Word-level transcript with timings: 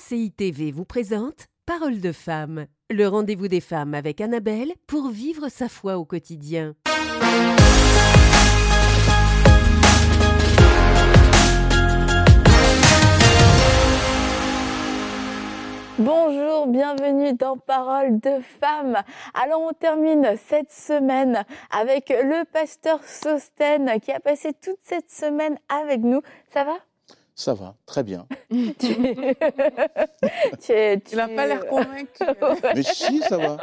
MCI 0.00 0.30
TV 0.30 0.70
vous 0.70 0.84
présente 0.84 1.46
Parole 1.66 2.00
de 2.00 2.12
femme, 2.12 2.66
le 2.90 3.06
rendez-vous 3.06 3.48
des 3.48 3.60
femmes 3.60 3.94
avec 3.94 4.20
Annabelle 4.20 4.72
pour 4.86 5.08
vivre 5.08 5.48
sa 5.48 5.68
foi 5.68 5.98
au 5.98 6.04
quotidien. 6.04 6.74
Bonjour, 15.98 16.66
bienvenue 16.68 17.34
dans 17.34 17.58
Parole 17.58 18.20
de 18.20 18.40
femme. 18.60 19.02
Alors 19.34 19.60
on 19.60 19.72
termine 19.72 20.34
cette 20.48 20.72
semaine 20.72 21.44
avec 21.70 22.08
le 22.08 22.44
pasteur 22.44 23.04
Sosten 23.04 24.00
qui 24.00 24.12
a 24.12 24.20
passé 24.20 24.52
toute 24.54 24.80
cette 24.82 25.10
semaine 25.10 25.58
avec 25.68 26.00
nous. 26.00 26.22
Ça 26.52 26.64
va? 26.64 26.76
Ça 27.40 27.54
va, 27.54 27.74
très 27.86 28.02
bien. 28.02 28.26
tu, 28.50 28.74
tu, 28.78 28.94
n'a 31.16 31.26
pas 31.26 31.46
l'air 31.46 31.66
convaincu. 31.68 32.20
mais 32.74 32.82
si, 32.82 33.20
ça 33.20 33.38
va. 33.38 33.56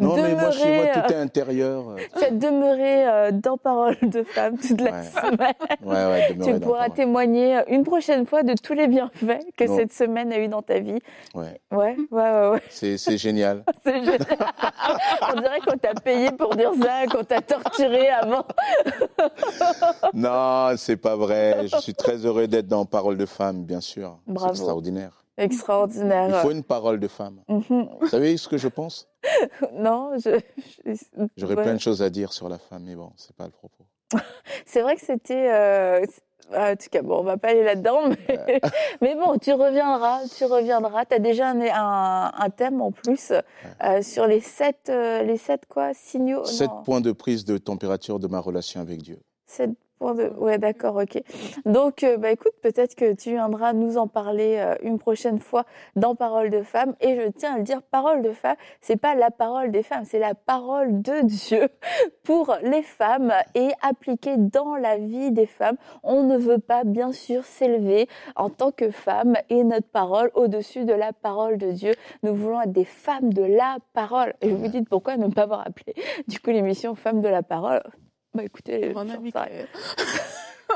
Non, 0.00 0.16
mais 0.16 0.34
moi, 0.34 0.50
chez 0.50 0.74
moi, 0.74 0.86
tout 0.88 1.12
est 1.12 1.16
intérieur. 1.16 1.90
Euh. 1.90 1.98
Tu 2.18 2.24
as 2.24 2.32
demeuré 2.32 3.06
euh, 3.06 3.30
dans 3.30 3.56
Parole 3.56 3.96
de 4.02 4.24
femme 4.24 4.58
toute 4.58 4.80
la 4.80 5.04
semaine. 5.04 5.54
Ouais, 5.84 5.94
ouais, 5.94 6.36
tu 6.42 6.58
pourras 6.58 6.88
témoigner 6.88 7.60
une 7.68 7.84
prochaine 7.84 8.26
fois 8.26 8.42
de 8.42 8.54
tous 8.60 8.74
les 8.74 8.88
bienfaits 8.88 9.46
que 9.56 9.68
cette 9.68 9.92
semaine 9.92 10.32
a 10.32 10.40
eu 10.40 10.48
dans 10.48 10.62
ta 10.62 10.80
vie. 10.80 10.98
Ouais. 11.34 11.60
Ouais, 11.70 11.96
ouais, 12.10 12.48
ouais. 12.50 12.62
C'est, 12.68 12.98
génial. 13.16 13.62
c'est 13.84 14.04
génial. 14.04 14.18
On 15.32 15.36
dirait 15.40 15.60
qu'on 15.60 15.78
t'a 15.78 15.94
payé 15.94 16.32
pour 16.32 16.56
dire 16.56 16.72
ça, 16.82 17.06
qu'on 17.06 17.22
t'a 17.22 17.40
torturé 17.40 18.08
avant. 18.08 18.44
non, 20.12 20.74
c'est 20.76 20.96
pas 20.96 21.14
vrai. 21.14 21.68
Je 21.68 21.76
suis 21.76 21.94
très 21.94 22.26
heureux 22.26 22.48
d'être 22.48 22.66
dans 22.66 22.84
Parole 22.84 23.03
parole 23.04 23.18
de 23.18 23.26
femme, 23.26 23.64
bien 23.64 23.82
sûr. 23.82 24.18
C'est 24.26 24.48
extraordinaire. 24.48 25.24
Extraordinaire. 25.36 26.28
Il 26.28 26.34
faut 26.36 26.50
une 26.52 26.62
parole 26.62 26.98
de 26.98 27.08
femme. 27.08 27.42
Mhm. 27.48 27.88
Vous 28.00 28.08
savez 28.08 28.34
ce 28.38 28.48
que 28.48 28.56
je 28.56 28.68
pense? 28.68 29.08
Non, 29.72 30.12
je. 30.16 30.40
J'aurais 31.36 31.56
plein 31.56 31.74
de 31.74 31.80
choses 31.80 32.00
à 32.02 32.08
dire 32.08 32.32
sur 32.32 32.48
la 32.48 32.58
femme, 32.58 32.84
mais 32.84 32.94
bon, 32.94 33.12
c'est 33.16 33.36
pas 33.36 33.44
le 33.44 33.50
propos. 33.50 33.84
c'est 34.66 34.80
vrai 34.80 34.96
que 34.96 35.04
c'était. 35.04 35.50
Euh, 35.52 36.06
en 36.54 36.76
tout 36.76 36.88
cas, 36.90 37.02
bon, 37.02 37.20
on 37.20 37.24
va 37.24 37.36
pas 37.36 37.48
aller 37.48 37.64
là-dedans, 37.64 38.08
mais... 38.08 38.60
mais, 39.00 39.14
bon, 39.14 39.38
tu 39.38 39.52
reviendras, 39.52 40.20
tu 40.36 40.44
reviendras. 40.44 41.04
Tu 41.06 41.14
as 41.14 41.18
déjà 41.18 41.50
un, 41.50 42.32
un, 42.38 42.50
thème 42.50 42.80
en 42.80 42.92
plus 42.92 43.32
euh, 43.32 44.02
sur 44.02 44.26
les 44.26 44.40
sept, 44.40 44.88
euh, 44.88 45.22
les 45.22 45.38
sept 45.38 45.66
quoi, 45.66 45.92
signaux. 45.94 46.44
Sept 46.44 46.70
points 46.84 47.00
de 47.00 47.12
prise 47.12 47.44
de 47.44 47.58
température 47.58 48.18
de 48.18 48.28
ma 48.28 48.40
relation 48.40 48.80
avec 48.80 49.02
Dieu. 49.02 49.18
Sept 49.46 49.70
Ouais, 50.00 50.58
d'accord, 50.58 50.96
ok. 50.96 51.22
Donc, 51.64 52.02
euh, 52.02 52.18
bah, 52.18 52.30
écoute, 52.30 52.52
peut-être 52.62 52.94
que 52.94 53.14
tu 53.14 53.30
viendras 53.30 53.72
nous 53.72 53.96
en 53.96 54.06
parler 54.06 54.56
euh, 54.58 54.74
une 54.82 54.98
prochaine 54.98 55.38
fois 55.38 55.64
dans 55.96 56.14
Parole 56.14 56.50
de 56.50 56.62
femme. 56.62 56.94
Et 57.00 57.16
je 57.16 57.28
tiens 57.30 57.54
à 57.54 57.58
le 57.58 57.62
dire, 57.62 57.80
Parole 57.80 58.20
de 58.20 58.32
femme, 58.32 58.56
c'est 58.80 58.96
pas 58.96 59.14
la 59.14 59.30
parole 59.30 59.70
des 59.70 59.82
femmes, 59.82 60.04
c'est 60.04 60.18
la 60.18 60.34
parole 60.34 61.00
de 61.00 61.22
Dieu 61.22 61.68
pour 62.22 62.56
les 62.62 62.82
femmes 62.82 63.32
et 63.54 63.70
appliquée 63.80 64.36
dans 64.36 64.76
la 64.76 64.98
vie 64.98 65.30
des 65.30 65.46
femmes. 65.46 65.76
On 66.02 66.22
ne 66.22 66.36
veut 66.36 66.58
pas, 66.58 66.84
bien 66.84 67.12
sûr, 67.12 67.44
s'élever 67.44 68.08
en 68.36 68.50
tant 68.50 68.72
que 68.72 68.90
femme 68.90 69.36
et 69.48 69.64
notre 69.64 69.88
parole 69.88 70.30
au-dessus 70.34 70.84
de 70.84 70.92
la 70.92 71.12
parole 71.12 71.56
de 71.56 71.70
Dieu. 71.70 71.92
Nous 72.22 72.34
voulons 72.34 72.60
être 72.60 72.72
des 72.72 72.84
femmes 72.84 73.32
de 73.32 73.42
la 73.42 73.78
parole. 73.94 74.34
Et 74.42 74.50
je 74.50 74.54
vous 74.54 74.68
dis 74.68 74.82
pourquoi 74.82 75.16
ne 75.16 75.28
pas 75.28 75.42
avoir 75.42 75.66
appelé 75.66 75.94
du 76.28 76.40
coup 76.40 76.50
l'émission 76.50 76.94
Femmes 76.94 77.22
de 77.22 77.28
la 77.28 77.42
parole? 77.42 77.82
Bah 78.34 78.42
écoutez, 78.42 78.92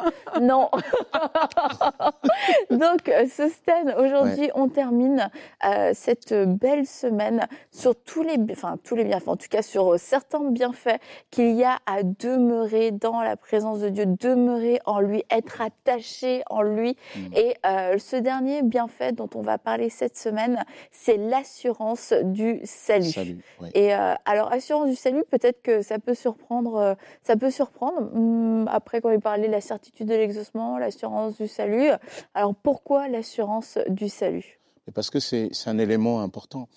non. 0.40 0.70
Donc, 2.70 3.10
Susten, 3.28 3.94
aujourd'hui, 3.98 4.50
on 4.54 4.68
termine 4.68 5.30
euh, 5.64 5.92
cette 5.94 6.32
belle 6.32 6.86
semaine 6.86 7.46
sur 7.70 7.94
tous 7.94 8.22
les, 8.22 8.36
enfin 8.50 8.78
tous 8.82 8.94
les 8.94 9.04
bienfaits, 9.04 9.28
en 9.28 9.36
tout 9.36 9.48
cas 9.48 9.62
sur 9.62 9.94
euh, 9.94 9.98
certains 9.98 10.50
bienfaits 10.50 10.98
qu'il 11.30 11.52
y 11.52 11.64
a 11.64 11.78
à 11.86 12.02
demeurer 12.02 12.90
dans 12.90 13.22
la 13.22 13.36
présence 13.36 13.80
de 13.80 13.88
Dieu, 13.88 14.06
demeurer 14.06 14.80
en 14.84 15.00
lui, 15.00 15.24
être 15.30 15.60
attaché 15.60 16.42
en 16.50 16.62
lui. 16.62 16.96
Mm. 17.16 17.20
Et 17.34 17.56
euh, 17.66 17.98
ce 17.98 18.16
dernier 18.16 18.62
bienfait 18.62 19.12
dont 19.12 19.30
on 19.34 19.42
va 19.42 19.58
parler 19.58 19.90
cette 19.90 20.16
semaine, 20.16 20.64
c'est 20.90 21.16
l'assurance 21.16 22.12
du 22.12 22.60
salut. 22.64 23.38
Et 23.74 23.92
alors, 23.92 24.52
assurance 24.52 24.88
du 24.88 24.96
salut, 24.96 25.24
peut-être 25.30 25.62
que 25.62 25.82
ça 25.82 25.98
peut 25.98 26.14
surprendre, 26.14 26.96
ça 27.22 27.36
peut 27.36 27.50
surprendre. 27.50 28.10
Hum, 28.14 28.68
après, 28.70 29.00
quand 29.00 29.10
il 29.10 29.20
parlait 29.20 29.46
de 29.46 29.52
la 29.52 29.60
certitude 29.60 29.87
de 30.00 30.14
l'exaucement, 30.14 30.78
l'assurance 30.78 31.36
du 31.36 31.48
salut. 31.48 31.90
Alors 32.34 32.54
pourquoi 32.54 33.08
l'assurance 33.08 33.78
du 33.88 34.08
salut? 34.08 34.60
Parce 34.94 35.10
que 35.10 35.20
c'est 35.20 35.50
un 35.66 35.78
élément 35.78 36.22
important. 36.22 36.68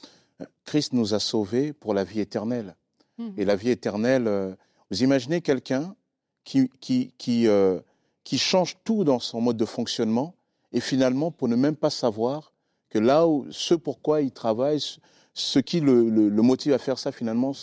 Christ 0.65 0.93
nous 0.93 1.13
a 1.13 1.19
sauvés 1.19 1.73
pour 1.73 1.93
la 1.93 2.03
vie 2.03 2.19
éternelle. 2.19 2.75
Hmm. 3.17 3.29
Et 3.37 3.45
la 3.45 3.55
vie 3.55 3.69
éternelle, 3.69 4.27
euh, 4.27 4.55
vous 4.89 5.03
imaginez 5.03 5.41
quelqu'un 5.41 5.95
qui, 6.43 6.69
qui, 6.79 7.13
qui, 7.17 7.47
euh, 7.47 7.79
qui 8.23 8.37
change 8.37 8.77
tout 8.83 9.03
dans 9.03 9.19
son 9.19 9.41
mode 9.41 9.57
de 9.57 9.65
fonctionnement 9.65 10.35
et 10.73 10.79
finalement, 10.79 11.31
pour 11.31 11.47
ne 11.47 11.55
même 11.55 11.75
pas 11.75 11.89
savoir 11.89 12.53
que 12.89 12.99
là 12.99 13.27
où 13.27 13.45
ce 13.51 13.73
pourquoi 13.73 14.21
il 14.21 14.31
travaille, 14.31 14.79
ce 15.33 15.59
qui 15.59 15.79
le, 15.79 16.09
le, 16.09 16.29
le 16.29 16.41
motive 16.41 16.73
à 16.73 16.77
faire 16.77 16.97
ça, 16.97 17.11
finalement, 17.11 17.53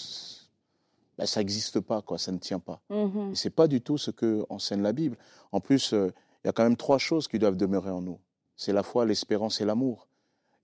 ben, 1.18 1.26
ça 1.26 1.40
n'existe 1.40 1.80
pas, 1.80 2.00
quoi, 2.00 2.16
ça 2.16 2.30
ne 2.30 2.38
tient 2.38 2.60
pas. 2.60 2.80
Mmh 2.90 3.34
ce 3.34 3.48
n'est 3.48 3.52
pas 3.52 3.66
du 3.66 3.80
tout 3.80 3.98
ce 3.98 4.10
que 4.10 4.46
enseigne 4.48 4.82
la 4.82 4.92
Bible. 4.92 5.16
En 5.50 5.60
plus, 5.60 5.92
euh, 5.92 6.12
il 6.44 6.46
y 6.46 6.50
a 6.50 6.52
quand 6.52 6.62
même 6.62 6.76
trois 6.76 6.98
choses 6.98 7.26
qui 7.26 7.38
doivent 7.38 7.56
demeurer 7.56 7.90
en 7.90 8.00
nous. 8.00 8.20
C'est 8.56 8.72
la 8.72 8.84
foi, 8.84 9.04
l'espérance 9.04 9.60
et 9.60 9.64
l'amour. 9.64 10.06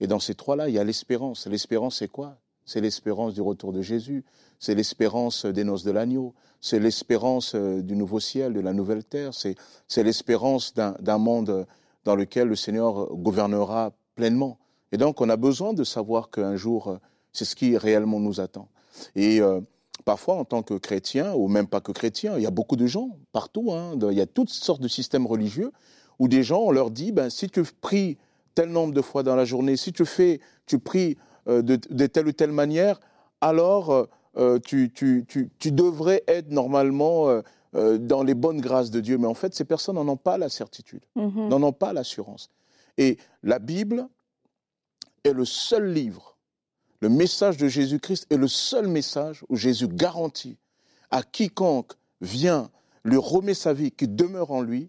Et 0.00 0.06
dans 0.06 0.20
ces 0.20 0.34
trois-là, 0.34 0.68
il 0.68 0.74
y 0.74 0.78
a 0.78 0.84
l'espérance. 0.84 1.46
L'espérance, 1.48 1.98
c'est 1.98 2.08
quoi? 2.08 2.38
C'est 2.64 2.80
l'espérance 2.80 3.34
du 3.34 3.42
retour 3.42 3.72
de 3.72 3.82
Jésus, 3.82 4.24
c'est 4.58 4.74
l'espérance 4.74 5.44
des 5.44 5.64
noces 5.64 5.84
de 5.84 5.90
l'agneau, 5.90 6.34
c'est 6.62 6.78
l'espérance 6.78 7.54
euh, 7.54 7.82
du 7.82 7.94
nouveau 7.94 8.20
ciel, 8.20 8.54
de 8.54 8.60
la 8.60 8.72
nouvelle 8.72 9.04
terre, 9.04 9.32
c'est 9.34 10.02
l'espérance 10.02 10.72
d'un 10.72 11.18
monde 11.18 11.66
dans 12.04 12.16
lequel 12.16 12.48
le 12.48 12.56
Seigneur 12.56 13.14
gouvernera 13.14 13.92
pleinement. 14.14 14.58
Et 14.92 14.96
donc, 14.96 15.20
on 15.20 15.28
a 15.28 15.36
besoin 15.36 15.74
de 15.74 15.84
savoir 15.84 16.30
qu'un 16.30 16.56
jour, 16.56 16.88
euh, 16.88 16.96
c'est 17.32 17.44
ce 17.44 17.54
qui 17.54 17.76
réellement 17.76 18.20
nous 18.20 18.40
attend. 18.40 18.68
Et 19.16 19.40
parfois 20.04 20.34
en 20.34 20.44
tant 20.44 20.62
que 20.62 20.74
chrétien, 20.74 21.32
ou 21.34 21.48
même 21.48 21.66
pas 21.66 21.80
que 21.80 21.92
chrétien, 21.92 22.36
il 22.36 22.42
y 22.42 22.46
a 22.46 22.50
beaucoup 22.50 22.76
de 22.76 22.86
gens 22.86 23.16
partout, 23.32 23.72
hein, 23.72 23.92
il 24.10 24.16
y 24.16 24.20
a 24.20 24.26
toutes 24.26 24.50
sortes 24.50 24.82
de 24.82 24.88
systèmes 24.88 25.26
religieux 25.26 25.72
où 26.18 26.28
des 26.28 26.42
gens, 26.42 26.60
on 26.60 26.70
leur 26.70 26.90
dit, 26.90 27.12
ben, 27.12 27.30
si 27.30 27.48
tu 27.48 27.62
pries 27.80 28.18
tel 28.54 28.70
nombre 28.70 28.94
de 28.94 29.02
fois 29.02 29.22
dans 29.22 29.34
la 29.34 29.44
journée, 29.44 29.76
si 29.76 29.92
tu 29.92 30.04
fais, 30.04 30.40
tu 30.66 30.78
pries 30.78 31.16
euh, 31.48 31.62
de, 31.62 32.06
telle 32.06 32.28
ou 32.28 32.32
telle 32.32 32.52
manière, 32.52 33.00
alors 33.40 33.90
euh, 33.90 34.06
euh, 34.36 34.58
tu, 34.60 34.92
devrais 35.64 36.22
être 36.28 36.50
normalement 36.50 37.42
dans 37.72 38.22
les 38.22 38.34
bonnes 38.34 38.60
grâces 38.60 38.90
de 38.90 39.00
Dieu. 39.00 39.18
Mais 39.18 39.26
en 39.26 39.34
fait, 39.34 39.54
ces 39.54 39.64
personnes 39.64 39.96
n'en 39.96 40.06
ont 40.06 40.16
pas 40.16 40.38
la 40.38 40.48
certitude, 40.48 41.02
mm-hmm. 41.16 41.48
n'en 41.48 41.62
ont 41.62 41.72
pas 41.72 41.92
l'assurance. 41.92 42.50
Et 42.98 43.18
la 43.42 43.58
Bible 43.58 44.06
est 45.24 45.32
le 45.32 45.44
seul 45.44 45.92
livre 45.92 46.33
le 47.04 47.10
message 47.10 47.58
de 47.58 47.68
Jésus-Christ 47.68 48.26
est 48.30 48.38
le 48.38 48.48
seul 48.48 48.88
message 48.88 49.44
où 49.50 49.56
Jésus 49.56 49.88
garantit 49.88 50.56
à 51.10 51.22
quiconque 51.22 51.92
vient 52.22 52.70
lui 53.04 53.18
remet 53.18 53.52
sa 53.52 53.74
vie, 53.74 53.92
qui 53.92 54.08
demeure 54.08 54.52
en 54.52 54.62
lui, 54.62 54.88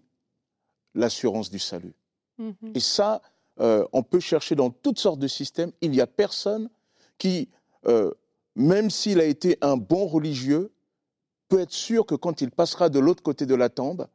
l'assurance 0.94 1.50
du 1.50 1.58
salut. 1.58 1.92
Mhm. 2.38 2.54
Et 2.74 2.80
ça, 2.80 3.20
euh, 3.60 3.84
on 3.92 4.02
peut 4.02 4.20
chercher 4.20 4.54
dans 4.54 4.70
toutes 4.70 4.98
sortes 4.98 5.18
de 5.18 5.28
systèmes. 5.28 5.72
Il 5.82 5.90
n'y 5.90 6.00
a 6.00 6.06
personne 6.06 6.70
qui, 7.18 7.50
euh, 7.86 8.10
même 8.54 8.88
s'il 8.88 9.20
a 9.20 9.26
été 9.26 9.58
un 9.60 9.76
bon 9.76 10.06
religieux, 10.06 10.72
peut 11.50 11.60
être 11.60 11.74
sûr 11.74 12.06
que 12.06 12.14
quand 12.14 12.40
il 12.40 12.50
passera 12.50 12.88
de 12.88 12.98
l'autre 12.98 13.22
côté 13.22 13.44
de 13.44 13.54
la 13.54 13.68
tombe, 13.68 14.08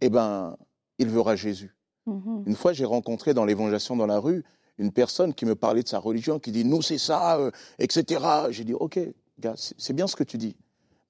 eh 0.00 0.08
ben, 0.08 0.56
il 0.98 1.10
verra 1.10 1.36
Jésus. 1.36 1.76
Mhm. 2.06 2.42
Une 2.46 2.56
fois, 2.56 2.72
j'ai 2.72 2.84
rencontré 2.84 3.34
dans 3.34 3.44
l'évangélisation 3.44 3.94
dans 3.94 4.06
la 4.06 4.18
rue 4.18 4.44
une 4.78 4.92
personne 4.92 5.34
qui 5.34 5.46
me 5.46 5.54
parlait 5.54 5.82
de 5.82 5.88
sa 5.88 5.98
religion, 5.98 6.38
qui 6.38 6.50
dit 6.50 6.64
nous 6.64 6.82
c'est 6.82 6.98
ça, 6.98 7.38
euh, 7.38 7.50
etc. 7.78 8.20
J'ai 8.50 8.64
dit 8.64 8.74
ok, 8.74 8.98
gars, 9.38 9.54
c'est 9.56 9.92
bien 9.92 10.06
ce 10.06 10.16
que 10.16 10.24
tu 10.24 10.38
dis. 10.38 10.56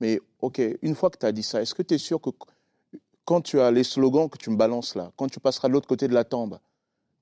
Mais 0.00 0.20
ok, 0.40 0.61
une 0.82 0.94
fois 0.94 1.11
que 1.11 1.19
tu 1.19 1.26
as 1.26 1.32
dit 1.32 1.43
ça, 1.43 1.62
est-ce 1.62 1.75
que 1.75 1.82
tu 1.82 1.94
es 1.94 1.99
sûr 1.99 2.20
que 2.20 2.31
quand 3.25 3.40
tu 3.40 3.61
as 3.61 3.70
les 3.70 3.84
slogans 3.84 4.28
que 4.28 4.38
tu 4.38 4.50
me 4.50 4.56
balances 4.56 4.94
là, 4.94 5.12
quand 5.16 5.28
tu 5.28 5.40
passeras 5.40 5.69
de 5.69 5.72
l'autre 5.72 5.88
côté 5.88 6.08
de 6.08 6.14
la 6.14 6.25
tombe, 6.25 6.58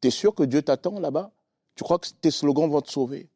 tu 0.00 0.08
es 0.08 0.10
sûr 0.10 0.34
que 0.34 0.42
Dieu 0.42 0.62
t'attend 0.62 0.98
là-bas? 0.98 1.30
Tu 1.74 1.84
crois 1.84 1.98
que 1.98 2.08
tes 2.20 2.30
slogans 2.30 2.68
vont 2.68 2.80
te 2.80 2.90
sauver? 2.90 3.28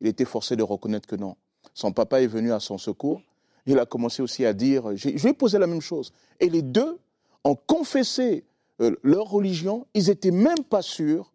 Il 0.00 0.06
était 0.06 0.24
forcé 0.24 0.56
de 0.56 0.62
reconnaître 0.62 1.06
que 1.06 1.16
non. 1.16 1.36
Son 1.74 1.92
papa 1.92 2.20
est 2.22 2.26
venu 2.26 2.52
à 2.52 2.60
son 2.60 2.78
secours. 2.78 3.22
Il 3.66 3.78
a 3.78 3.86
commencé 3.86 4.22
aussi 4.22 4.44
à 4.44 4.52
dire, 4.52 4.96
je 4.96 5.08
lui 5.08 5.28
ai 5.28 5.32
posé 5.32 5.58
la 5.58 5.66
même 5.66 5.80
chose. 5.80 6.12
Et 6.40 6.48
les 6.48 6.62
deux 6.62 6.98
ont 7.44 7.54
confessé 7.54 8.44
euh, 8.80 8.96
leur 9.02 9.28
religion. 9.28 9.86
Ils 9.94 10.06
n'étaient 10.06 10.32
même 10.32 10.64
pas 10.68 10.82
sûrs 10.82 11.31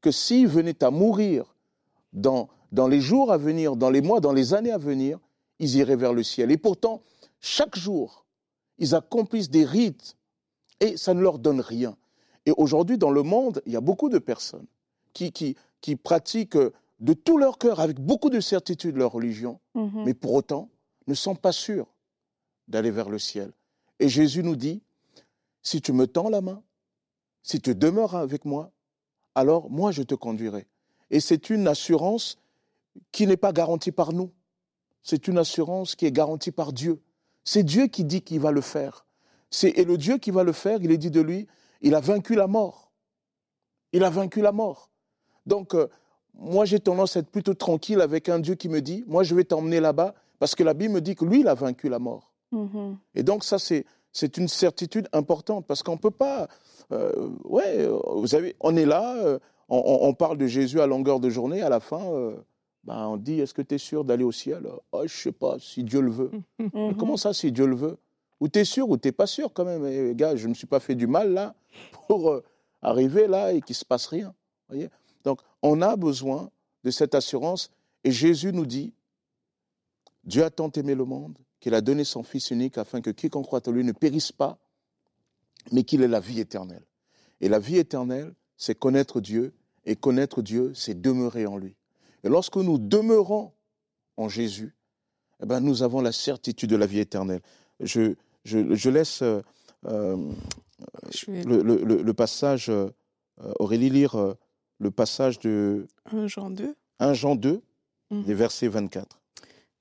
que 0.00 0.10
s'ils 0.10 0.48
venaient 0.48 0.82
à 0.84 0.90
mourir 0.90 1.54
dans, 2.12 2.48
dans 2.72 2.88
les 2.88 3.00
jours 3.00 3.32
à 3.32 3.38
venir, 3.38 3.76
dans 3.76 3.90
les 3.90 4.00
mois, 4.02 4.20
dans 4.20 4.32
les 4.32 4.54
années 4.54 4.72
à 4.72 4.78
venir, 4.78 5.18
ils 5.58 5.76
iraient 5.76 5.96
vers 5.96 6.12
le 6.12 6.22
ciel. 6.22 6.50
Et 6.50 6.56
pourtant, 6.58 7.02
chaque 7.40 7.76
jour, 7.76 8.26
ils 8.78 8.94
accomplissent 8.94 9.50
des 9.50 9.64
rites 9.64 10.16
et 10.80 10.96
ça 10.96 11.14
ne 11.14 11.20
leur 11.20 11.38
donne 11.38 11.60
rien. 11.60 11.96
Et 12.44 12.52
aujourd'hui, 12.56 12.98
dans 12.98 13.10
le 13.10 13.22
monde, 13.22 13.62
il 13.66 13.72
y 13.72 13.76
a 13.76 13.80
beaucoup 13.80 14.08
de 14.08 14.18
personnes 14.18 14.66
qui, 15.12 15.32
qui, 15.32 15.56
qui 15.80 15.96
pratiquent 15.96 16.58
de 17.00 17.12
tout 17.12 17.38
leur 17.38 17.58
cœur, 17.58 17.80
avec 17.80 17.98
beaucoup 18.00 18.30
de 18.30 18.40
certitude, 18.40 18.96
leur 18.96 19.12
religion, 19.12 19.60
Mhm. 19.74 20.04
mais 20.04 20.14
pour 20.14 20.32
autant 20.34 20.70
ne 21.06 21.14
sont 21.14 21.34
pas 21.34 21.52
sûrs 21.52 21.86
d'aller 22.68 22.90
vers 22.90 23.08
le 23.10 23.18
ciel. 23.18 23.52
Et 24.00 24.08
Jésus 24.08 24.42
nous 24.42 24.56
dit, 24.56 24.82
si 25.62 25.80
tu 25.80 25.92
me 25.92 26.06
tends 26.06 26.28
la 26.30 26.40
main, 26.40 26.62
si 27.42 27.60
tu 27.60 27.74
demeures 27.74 28.14
avec 28.14 28.44
moi, 28.44 28.72
alors 29.36 29.70
moi 29.70 29.92
je 29.92 30.02
te 30.02 30.14
conduirai. 30.16 30.66
Et 31.10 31.20
c'est 31.20 31.50
une 31.50 31.68
assurance 31.68 32.38
qui 33.12 33.26
n'est 33.28 33.36
pas 33.36 33.52
garantie 33.52 33.92
par 33.92 34.12
nous. 34.12 34.32
C'est 35.04 35.28
une 35.28 35.38
assurance 35.38 35.94
qui 35.94 36.06
est 36.06 36.10
garantie 36.12 36.50
par 36.50 36.72
Dieu. 36.72 37.00
C'est 37.44 37.62
Dieu 37.62 37.86
qui 37.86 38.02
dit 38.02 38.22
qu'il 38.22 38.40
va 38.40 38.50
le 38.50 38.60
faire. 38.60 39.06
C'est- 39.50 39.78
Et 39.78 39.84
le 39.84 39.96
Dieu 39.98 40.18
qui 40.18 40.32
va 40.32 40.42
le 40.42 40.52
faire, 40.52 40.78
il 40.82 40.90
est 40.90 40.98
dit 40.98 41.12
de 41.12 41.20
lui, 41.20 41.46
il 41.80 41.94
a 41.94 42.00
vaincu 42.00 42.34
la 42.34 42.48
mort. 42.48 42.90
Il 43.92 44.02
a 44.02 44.10
vaincu 44.10 44.40
la 44.40 44.50
mort. 44.50 44.90
Donc, 45.46 45.74
euh, 45.76 45.86
moi, 46.34 46.64
j'ai 46.64 46.80
tendance 46.80 47.16
à 47.16 47.20
être 47.20 47.30
plutôt 47.30 47.54
tranquille 47.54 48.00
avec 48.00 48.28
un 48.28 48.40
Dieu 48.40 48.56
qui 48.56 48.68
me 48.68 48.80
dit, 48.80 49.04
moi, 49.06 49.22
je 49.22 49.34
vais 49.36 49.44
t'emmener 49.44 49.78
là-bas, 49.78 50.14
parce 50.40 50.56
que 50.56 50.64
la 50.64 50.74
Bible 50.74 50.94
me 50.94 51.00
dit 51.00 51.14
que 51.14 51.24
lui, 51.24 51.40
il 51.40 51.48
a 51.48 51.54
vaincu 51.54 51.88
la 51.88 52.00
mort. 52.00 52.32
Mhm. 52.50 52.98
Et 53.14 53.22
donc, 53.22 53.44
ça, 53.44 53.58
c'est, 53.60 53.84
c'est 54.16 54.36
une 54.38 54.48
certitude 54.48 55.08
importante, 55.12 55.66
parce 55.66 55.82
qu'on 55.82 55.92
ne 55.92 55.98
peut 55.98 56.10
pas... 56.10 56.48
euh, 56.92 57.28
ouais, 57.44 57.80
euh, 57.86 57.98
vous 58.14 58.26
savez, 58.28 58.56
on 58.60 58.74
est 58.76 58.86
là, 58.86 59.14
euh, 59.16 59.38
on, 59.68 60.14
parle 60.14 60.38
de 60.38 60.46
Jésus 60.46 60.80
à 60.80 60.86
longueur 60.86 61.20
de 61.20 61.28
journée, 61.28 61.60
à 61.60 61.68
la 61.68 61.80
fin, 61.80 62.02
euh, 62.12 62.36
ben, 62.84 63.08
on 63.08 63.16
dit, 63.16 63.40
est-ce 63.40 63.52
que 63.52 63.62
tu 63.62 63.74
es 63.74 63.78
sûr 63.78 64.04
d'aller 64.04 64.24
au 64.24 64.32
ciel? 64.32 64.66
Oh, 64.92 65.00
Je 65.00 65.02
ne 65.04 65.08
sais 65.08 65.32
pas, 65.32 65.56
si 65.58 65.84
Dieu 65.84 66.00
le 66.00 66.10
veut. 66.10 66.30
Mais 66.58 66.70
Mhm. 66.72 66.96
Comment 66.96 67.16
ça, 67.16 67.34
si 67.34 67.52
Dieu 67.52 67.66
le 67.66 67.76
veut? 67.76 67.96
Ou 68.40 68.48
tu 68.48 68.58
es 68.60 68.64
sûr 68.64 68.88
ou 68.88 68.96
tu 68.96 69.12
pas 69.12 69.26
sûr 69.26 69.52
quand 69.52 69.64
même? 69.64 69.84
Eh, 69.86 70.14
Gars, 70.14 70.36
je 70.36 70.44
ne 70.44 70.50
me 70.50 70.54
suis 70.54 70.66
pas 70.66 70.80
fait 70.80 70.94
du 70.94 71.06
mal 71.06 71.32
là 71.32 71.54
pour 72.06 72.30
euh, 72.30 72.42
arriver 72.82 73.26
là 73.26 73.52
et 73.52 73.60
qu'il 73.60 73.74
ne 73.74 73.78
se 73.78 73.84
passe 73.84 74.06
rien. 74.06 74.34
Voyez? 74.68 74.88
Donc, 75.24 75.40
on 75.62 75.82
a 75.82 75.96
besoin 75.96 76.50
de 76.84 76.90
cette 76.90 77.14
assurance. 77.14 77.70
Et 78.04 78.12
Jésus 78.12 78.52
nous 78.52 78.66
dit 78.66 78.92
Dieu 80.24 80.44
a 80.44 80.50
tant 80.50 80.70
aimé 80.70 80.94
le 80.94 81.04
monde 81.04 81.36
qu'il 81.60 81.74
a 81.74 81.80
donné 81.80 82.04
son 82.04 82.22
Fils 82.22 82.50
unique 82.50 82.78
afin 82.78 83.00
que 83.00 83.10
quiconque 83.10 83.46
croit 83.46 83.66
en 83.66 83.70
lui 83.72 83.84
ne 83.84 83.92
périsse 83.92 84.32
pas, 84.32 84.58
mais 85.72 85.84
qu'il 85.84 86.02
ait 86.02 86.08
la 86.08 86.20
vie 86.20 86.40
éternelle. 86.40 86.84
Et 87.40 87.48
la 87.48 87.58
vie 87.58 87.76
éternelle, 87.78 88.34
c'est 88.56 88.74
connaître 88.78 89.20
Dieu. 89.20 89.52
Et 89.84 89.94
connaître 89.96 90.42
Dieu, 90.42 90.72
c'est 90.74 91.00
demeurer 91.00 91.46
en 91.46 91.56
lui. 91.56 91.76
Et 92.24 92.28
lorsque 92.28 92.56
nous 92.56 92.78
demeurons 92.78 93.52
en 94.16 94.28
Jésus, 94.28 94.74
eh 95.42 95.46
ben, 95.46 95.60
nous 95.60 95.82
avons 95.84 96.00
la 96.00 96.10
certitude 96.12 96.70
de 96.70 96.76
la 96.76 96.86
vie 96.86 96.98
éternelle. 96.98 97.40
Je, 97.80 98.14
je, 98.44 98.74
je 98.74 98.90
laisse 98.90 99.22
euh, 99.22 99.42
euh, 99.86 100.16
Je 101.12 101.30
vais 101.30 101.44
le, 101.44 101.62
le- 101.62 101.84
le- 101.84 102.02
le 102.02 102.14
passage, 102.14 102.68
euh, 102.68 102.90
Aurélie, 103.60 103.90
lire 103.90 104.16
euh, 104.16 104.34
le 104.78 104.90
passage 104.90 105.38
de 105.40 105.86
1 106.10 106.26
Jean 106.26 106.50
2. 106.50 106.74
1 106.98 107.14
Jean 107.14 107.36
2, 107.36 107.62
Mhm. 108.10 108.24
les 108.26 108.34
versets 108.34 108.68
24. 108.68 109.20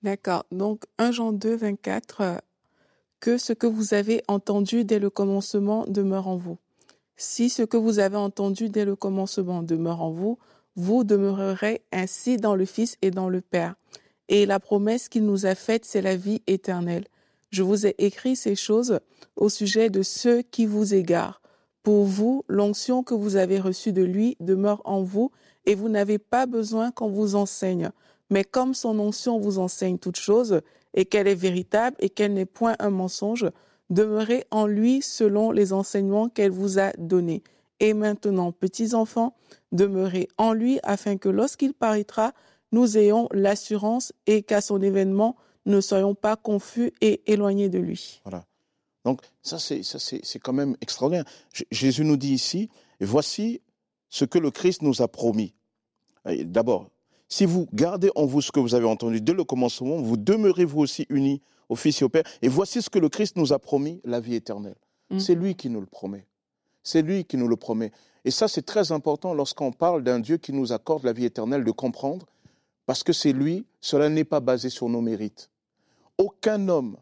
D'accord. 0.06 0.46
Donc 0.52 0.84
1 1.00 1.12
Jean 1.12 1.32
2, 1.32 1.56
24. 1.56 2.22
euh, 2.22 2.38
Que 3.20 3.40
ce 3.40 3.54
que 3.54 3.66
vous 3.66 3.96
avez 3.96 4.22
entendu 4.28 4.86
dès 4.86 5.00
le 5.00 5.10
commencement 5.10 5.84
demeure 5.88 6.28
en 6.28 6.38
vous. 6.38 6.60
Si 7.18 7.50
ce 7.50 7.64
que 7.64 7.76
vous 7.76 7.98
avez 7.98 8.16
entendu 8.16 8.70
dès 8.70 8.86
le 8.86 8.96
commencement 8.96 9.64
demeure 9.64 10.04
en 10.04 10.12
vous, 10.12 10.38
vous 10.76 11.04
demeurerez 11.04 11.82
ainsi 11.92 12.38
dans 12.38 12.54
le 12.54 12.66
Fils 12.66 12.98
et 13.02 13.10
dans 13.10 13.30
le 13.30 13.42
Père. 13.42 13.74
Et 14.30 14.46
la 14.46 14.60
promesse 14.60 15.10
qu'il 15.10 15.26
nous 15.26 15.48
a 15.48 15.56
faite, 15.56 15.86
c'est 15.86 16.04
la 16.04 16.16
vie 16.16 16.44
éternelle. 16.46 17.06
Je 17.50 17.64
vous 17.64 17.88
ai 17.88 17.96
écrit 17.98 18.36
ces 18.36 18.56
choses 18.56 19.00
au 19.36 19.50
sujet 19.50 19.90
de 19.90 20.04
ceux 20.04 20.44
qui 20.44 20.68
vous 20.68 20.94
égarent. 20.94 21.42
Pour 21.82 22.06
vous, 22.06 22.44
l'onction 22.48 23.02
que 23.02 23.16
vous 23.16 23.38
avez 23.38 23.60
reçue 23.60 23.92
de 23.92 24.04
lui 24.04 24.38
demeure 24.40 24.84
en 24.86 25.02
vous, 25.02 25.32
et 25.66 25.74
vous 25.74 25.90
n'avez 25.90 26.20
pas 26.20 26.46
besoin 26.46 26.92
qu'on 26.92 27.10
vous 27.10 27.34
enseigne. 27.34 27.90
Mais 28.30 28.44
comme 28.44 28.74
son 28.74 29.00
onction 29.00 29.40
vous 29.40 29.60
enseigne 29.60 29.98
toutes 29.98 30.20
choses, 30.20 30.62
et 30.96 31.06
qu'elle 31.06 31.28
est 31.28 31.36
véritable 31.36 31.96
et 32.00 32.10
qu'elle 32.10 32.34
n'est 32.34 32.46
point 32.46 32.76
un 32.80 32.90
mensonge, 32.90 33.46
demeurez 33.90 34.46
en 34.50 34.66
lui 34.66 35.02
selon 35.02 35.52
les 35.52 35.74
enseignements 35.74 36.30
qu'elle 36.30 36.52
vous 36.52 36.80
a 36.80 36.92
donnés. 36.98 37.44
Et 37.82 37.94
maintenant, 37.94 38.52
petits 38.52 38.96
enfants, 38.96 39.36
demeurez 39.72 40.30
en 40.38 40.54
lui 40.54 40.80
afin 40.84 41.18
que 41.18 41.30
lorsqu'il 41.30 41.74
paraîtra, 41.74 42.34
nous 42.72 42.98
ayons 42.98 43.28
l'assurance 43.32 44.14
et 44.26 44.42
qu'à 44.42 44.62
son 44.62 44.82
événement, 44.82 45.36
ne 45.66 45.82
soyons 45.82 46.16
pas 46.16 46.36
confus 46.36 46.94
et 47.02 47.22
éloignés 47.32 47.70
de 47.70 47.80
lui. 47.80 48.22
Donc, 49.04 49.22
ça, 49.44 49.60
c'est, 49.60 49.84
ça, 49.84 50.00
c'est, 50.00 50.22
c'est 50.24 50.40
quand 50.40 50.54
même 50.54 50.76
extraordinaire. 50.82 51.26
Jésus 51.72 52.06
nous 52.06 52.18
dit 52.18 52.34
ici, 52.34 52.70
voici 53.02 53.62
ce 54.10 54.26
que 54.26 54.40
le 54.40 54.50
Christ 54.50 54.82
nous 54.82 55.02
a 55.02 55.08
promis. 55.08 55.54
D'abord, 56.26 56.90
si 57.28 57.46
vous 57.46 57.68
gardez 57.74 58.10
en 58.16 58.26
vous 58.26 58.42
ce 58.42 58.52
que 58.52 58.60
vous 58.60 58.76
avez 58.76 58.86
entendu 58.86 59.22
dès 59.22 59.34
le 59.34 59.44
commencement, 59.44 59.98
vous 59.98 60.18
demeurez 60.18 60.66
vous 60.66 60.80
aussi 60.82 61.06
unis 61.10 61.42
au 61.70 61.76
Fils 61.76 62.02
et 62.02 62.06
au 62.06 62.10
Père. 62.10 62.24
Et 62.42 62.48
voici 62.48 62.82
ce 62.82 62.90
que 62.90 63.00
le 63.00 63.10
Christ 63.10 63.36
nous 63.38 63.54
a 63.54 63.60
promis, 63.60 64.00
la 64.04 64.20
vie 64.20 64.36
éternelle. 64.36 64.76
Mm. 65.10 65.20
C'est 65.20 65.36
lui 65.36 65.56
qui 65.56 65.70
nous 65.70 65.80
le 65.80 65.88
promet. 65.88 66.26
C'est 66.84 67.02
lui 67.02 67.26
qui 67.26 67.38
nous 67.38 67.48
le 67.48 67.56
promet. 67.56 67.92
Et 68.26 68.32
ça, 68.32 68.48
c'est 68.48 68.62
très 68.64 68.92
important 68.92 69.34
lorsqu'on 69.34 69.72
parle 69.72 70.04
d'un 70.04 70.20
Dieu 70.20 70.38
qui 70.38 70.54
nous 70.54 70.72
accorde 70.72 71.04
la 71.04 71.14
vie 71.14 71.26
éternelle 71.26 71.64
de 71.64 71.72
comprendre, 71.72 72.26
parce 72.86 73.04
que 73.04 73.14
c'est 73.14 73.34
lui, 73.34 73.66
cela 73.82 74.10
n'est 74.10 74.24
pas 74.24 74.40
basé 74.40 74.70
sur 74.70 74.90
nos 74.90 75.02
mérites. 75.02 75.50
Aucun 76.18 76.70
homme, 76.70 76.98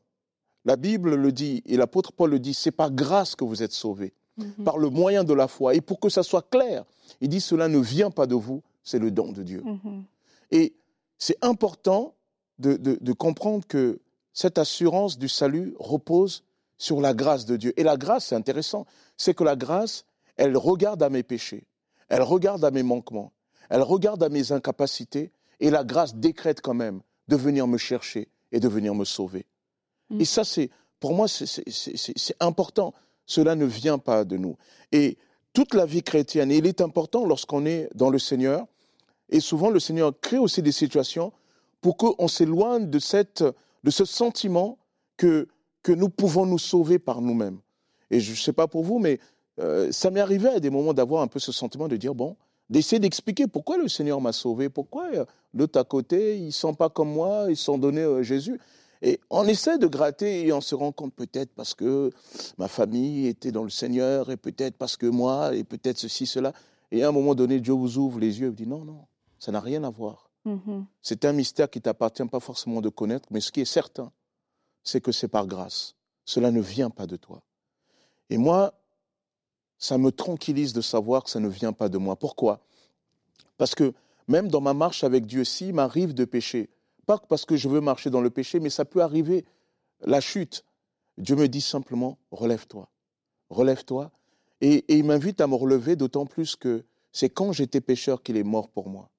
la 0.65 0.77
Bible 0.77 1.15
le 1.15 1.31
dit 1.31 1.61
et 1.65 1.75
l'apôtre 1.75 2.13
Paul 2.13 2.31
le 2.31 2.39
dit, 2.39 2.53
c'est 2.53 2.71
par 2.71 2.91
grâce 2.91 3.35
que 3.35 3.43
vous 3.43 3.61
êtes 3.63 3.73
sauvés, 3.73 4.13
Mhm. 4.37 4.63
par 4.63 4.77
le 4.77 4.89
moyen 4.89 5.23
de 5.23 5.33
la 5.33 5.47
foi. 5.47 5.75
Et 5.75 5.81
pour 5.81 5.99
que 5.99 6.09
ça 6.09 6.23
soit 6.23 6.49
clair, 6.49 6.85
il 7.21 7.29
dit, 7.29 7.41
cela 7.41 7.67
ne 7.67 7.77
vient 7.79 8.09
pas 8.09 8.25
de 8.25 8.35
vous, 8.35 8.63
c'est 8.83 8.99
le 8.99 9.11
don 9.11 9.31
de 9.31 9.43
Dieu. 9.43 9.61
Mhm. 9.63 10.03
Et 10.53 10.73
c'est 11.17 11.37
important 11.43 12.15
de, 12.59 12.77
de- 12.77 12.97
de 13.01 13.11
comprendre 13.13 13.65
que 13.67 13.99
cette 14.31 14.57
assurance 14.57 15.17
du 15.17 15.27
salut 15.27 15.75
repose 15.79 16.43
sur 16.77 17.01
la 17.01 17.13
grâce 17.13 17.45
de 17.45 17.57
Dieu. 17.57 17.73
Et 17.77 17.83
la 17.83 17.97
grâce, 17.97 18.27
c'est 18.27 18.35
intéressant, 18.35 18.85
c'est 19.17 19.33
que 19.33 19.43
la 19.43 19.55
grâce, 19.57 20.05
elle 20.37 20.55
regarde 20.55 21.03
à 21.03 21.09
mes 21.09 21.23
péchés, 21.23 21.65
elle 22.09 22.21
regarde 22.21 22.63
à 22.63 22.71
mes 22.71 22.83
manquements, 22.83 23.33
elle 23.69 23.81
regarde 23.81 24.23
à 24.23 24.29
mes 24.29 24.51
incapacités, 24.51 25.31
et 25.59 25.69
la 25.69 25.83
grâce 25.83 26.15
décrète 26.15 26.61
quand 26.61 26.73
même 26.73 27.01
de 27.27 27.35
venir 27.35 27.67
me 27.67 27.77
chercher 27.77 28.29
et 28.51 28.59
de 28.59 28.67
venir 28.67 28.93
me 28.95 29.05
sauver. 29.05 29.45
Mm. 30.09 30.21
Et 30.21 30.25
ça, 30.25 30.43
c'est 30.43 30.69
pour 30.99 31.13
moi, 31.13 31.27
c'est 31.27 32.35
important. 32.39 32.93
Cela 33.25 33.55
ne 33.55 33.65
vient 33.65 33.97
pas 33.99 34.25
de 34.25 34.37
nous. 34.37 34.57
Et 34.91 35.17
toute 35.53 35.73
la 35.73 35.85
vie 35.85 36.03
chrétienne, 36.03 36.51
et 36.51 36.57
il 36.57 36.65
est 36.67 36.81
important 36.81 37.25
lorsqu'on 37.25 37.65
est 37.65 37.89
dans 37.95 38.09
le 38.09 38.19
Seigneur, 38.19 38.67
et 39.33 39.39
souvent, 39.39 39.71
le 39.71 39.79
Seigneur 39.79 40.13
crée 40.21 40.37
aussi 40.37 40.61
des 40.61 40.71
situations 40.71 41.33
pour 41.81 41.97
qu'on 41.97 42.27
s'éloigne 42.27 42.87
de, 42.87 42.99
cette, 42.99 43.43
de 43.83 43.89
ce 43.89 44.05
sentiment 44.05 44.77
que, 45.17 45.47
que 45.81 45.91
nous 45.91 46.07
pouvons 46.07 46.45
nous 46.45 46.59
sauver 46.59 46.99
par 46.99 47.19
nous-mêmes. 47.19 47.57
Et 48.11 48.19
je 48.19 48.31
ne 48.31 48.37
sais 48.37 48.53
pas 48.53 48.67
pour 48.67 48.83
vous, 48.83 48.99
mais 48.99 49.19
euh, 49.59 49.91
ça 49.91 50.11
m'est 50.11 50.19
arrivé 50.19 50.49
à 50.49 50.59
des 50.59 50.69
moments 50.69 50.93
d'avoir 50.93 51.23
un 51.23 51.27
peu 51.27 51.39
ce 51.39 51.51
sentiment 51.51 51.87
de 51.87 51.97
dire, 51.97 52.13
bon, 52.13 52.37
d'essayer 52.69 52.99
d'expliquer 52.99 53.47
pourquoi 53.47 53.77
le 53.77 53.87
Seigneur 53.87 54.21
m'a 54.21 54.33
sauvé, 54.33 54.69
pourquoi 54.69 55.07
euh, 55.15 55.25
l'autre 55.55 55.79
à 55.79 55.83
côté, 55.83 56.37
ils 56.37 56.45
ne 56.45 56.51
sont 56.51 56.75
pas 56.75 56.89
comme 56.89 57.11
moi, 57.11 57.47
ils 57.49 57.57
sont 57.57 57.79
donnés 57.79 58.03
à 58.03 58.21
Jésus. 58.21 58.59
Et 59.01 59.19
on 59.31 59.47
essaie 59.47 59.79
de 59.79 59.87
gratter 59.87 60.45
et 60.45 60.53
on 60.53 60.61
se 60.61 60.75
rend 60.75 60.91
compte 60.91 61.15
peut-être 61.15 61.49
parce 61.55 61.73
que 61.73 62.11
ma 62.59 62.67
famille 62.67 63.25
était 63.25 63.51
dans 63.51 63.63
le 63.63 63.71
Seigneur 63.71 64.29
et 64.29 64.37
peut-être 64.37 64.77
parce 64.77 64.95
que 64.95 65.07
moi 65.07 65.55
et 65.55 65.63
peut-être 65.63 65.97
ceci, 65.97 66.27
cela. 66.27 66.53
Et 66.91 67.03
à 67.03 67.09
un 67.09 67.11
moment 67.11 67.33
donné, 67.33 67.59
Dieu 67.59 67.73
vous 67.73 67.97
ouvre 67.97 68.19
les 68.19 68.39
yeux 68.39 68.45
et 68.45 68.49
vous 68.49 68.55
dit 68.55 68.67
non, 68.67 68.85
non, 68.85 68.99
ça 69.43 69.51
n'a 69.51 69.59
rien 69.59 69.83
à 69.83 69.89
voir. 69.89 70.29
Mhm. 70.45 70.85
C'est 71.01 71.25
un 71.25 71.33
mystère 71.33 71.69
qui 71.69 71.81
t'appartient 71.81 72.25
pas 72.25 72.39
forcément 72.39 72.79
de 72.79 72.87
connaître, 72.87 73.27
mais 73.29 73.41
ce 73.41 73.51
qui 73.51 73.59
est 73.59 73.65
certain, 73.65 74.09
c'est 74.83 75.01
que 75.01 75.11
c'est 75.11 75.27
par 75.27 75.47
grâce. 75.47 75.95
Cela 76.23 76.49
ne 76.49 76.61
vient 76.61 76.89
pas 76.89 77.07
de 77.07 77.17
toi. 77.17 77.43
Et 78.29 78.37
moi, 78.37 78.73
ça 79.77 79.97
me 79.97 80.13
tranquillise 80.13 80.71
de 80.71 80.79
savoir 80.79 81.25
que 81.25 81.29
ça 81.29 81.41
ne 81.41 81.49
vient 81.49 81.73
pas 81.73 81.89
de 81.89 81.97
moi. 81.97 82.15
Pourquoi? 82.15 82.61
Parce 83.57 83.75
que 83.75 83.93
même 84.29 84.47
dans 84.47 84.61
ma 84.61 84.73
marche 84.73 85.03
avec 85.03 85.25
Dieu, 85.25 85.43
s'il 85.43 85.73
m'arrive 85.73 86.13
de 86.13 86.23
pécher, 86.23 86.69
pas 87.05 87.17
parce 87.17 87.43
que 87.43 87.57
je 87.57 87.67
veux 87.67 87.81
marcher 87.81 88.09
dans 88.09 88.21
le 88.21 88.29
péché, 88.29 88.61
mais 88.61 88.69
ça 88.69 88.85
peut 88.85 89.01
arriver, 89.01 89.43
la 89.99 90.21
chute. 90.21 90.63
Dieu 91.17 91.35
me 91.35 91.49
dit 91.49 91.59
simplement, 91.59 92.17
relève-toi, 92.31 92.87
relève-toi. 93.49 94.09
Et, 94.61 94.85
et 94.87 94.97
il 94.99 95.03
m'invite 95.03 95.41
à 95.41 95.47
me 95.47 95.55
relever, 95.55 95.97
d'autant 95.97 96.25
plus 96.25 96.55
que 96.55 96.85
c'est 97.11 97.29
quand 97.29 97.51
j'étais 97.51 97.81
pécheur 97.81 98.23
qu'il 98.23 98.37
est 98.37 98.43
mort 98.43 98.69
pour 98.69 98.87
moi. 98.87 99.09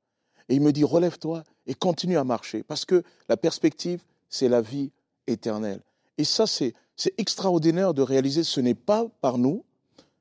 Et 0.48 0.54
il 0.56 0.60
me 0.60 0.72
dit, 0.72 0.84
relève-toi 0.84 1.42
et 1.66 1.74
continue 1.74 2.18
à 2.18 2.24
marcher, 2.24 2.62
parce 2.62 2.84
que 2.84 3.02
la 3.28 3.36
perspective, 3.36 4.02
c'est 4.28 4.48
la 4.48 4.60
vie 4.60 4.90
éternelle. 5.26 5.80
Et 6.18 6.24
ça, 6.24 6.46
c'est 6.46 6.74
c'est 6.96 7.12
extraordinaire 7.18 7.92
de 7.92 8.02
réaliser, 8.02 8.44
ce 8.44 8.60
n'est 8.60 8.74
pas 8.76 9.06
par 9.20 9.36
nous, 9.36 9.64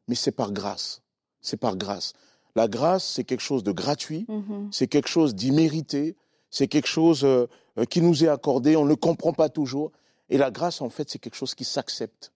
mais 0.08 0.15
c'est 0.15 0.32
par 0.32 0.51
grâce. 0.51 1.01
C'est 1.39 1.58
par 1.58 1.75
grâce. 1.77 2.13
La 2.56 2.68
grâce, 2.68 3.03
c'est 3.06 3.24
quelque 3.24 3.42
chose 3.44 3.63
de 3.63 3.72
gratuit, 3.72 4.25
Mhm. 4.27 4.70
c'est 4.72 4.88
quelque 4.88 5.08
chose 5.10 5.36
d'immérité, 5.36 6.15
c'est 6.50 6.68
quelque 6.68 6.88
chose 6.88 7.24
euh, 7.25 7.48
euh, 7.77 7.86
qui 7.86 8.01
nous 8.01 8.24
est 8.24 8.27
accordé, 8.27 8.75
on 8.75 8.86
ne 8.86 8.89
le 8.89 8.96
comprend 8.96 9.34
pas 9.34 9.50
toujours. 9.50 9.92
Et 10.30 10.38
la 10.39 10.50
grâce, 10.50 10.82
en 10.82 10.89
fait, 10.89 11.10
c'est 11.12 11.20
quelque 11.20 11.36
chose 11.36 11.53
qui 11.53 11.63
s'accepte. 11.63 12.32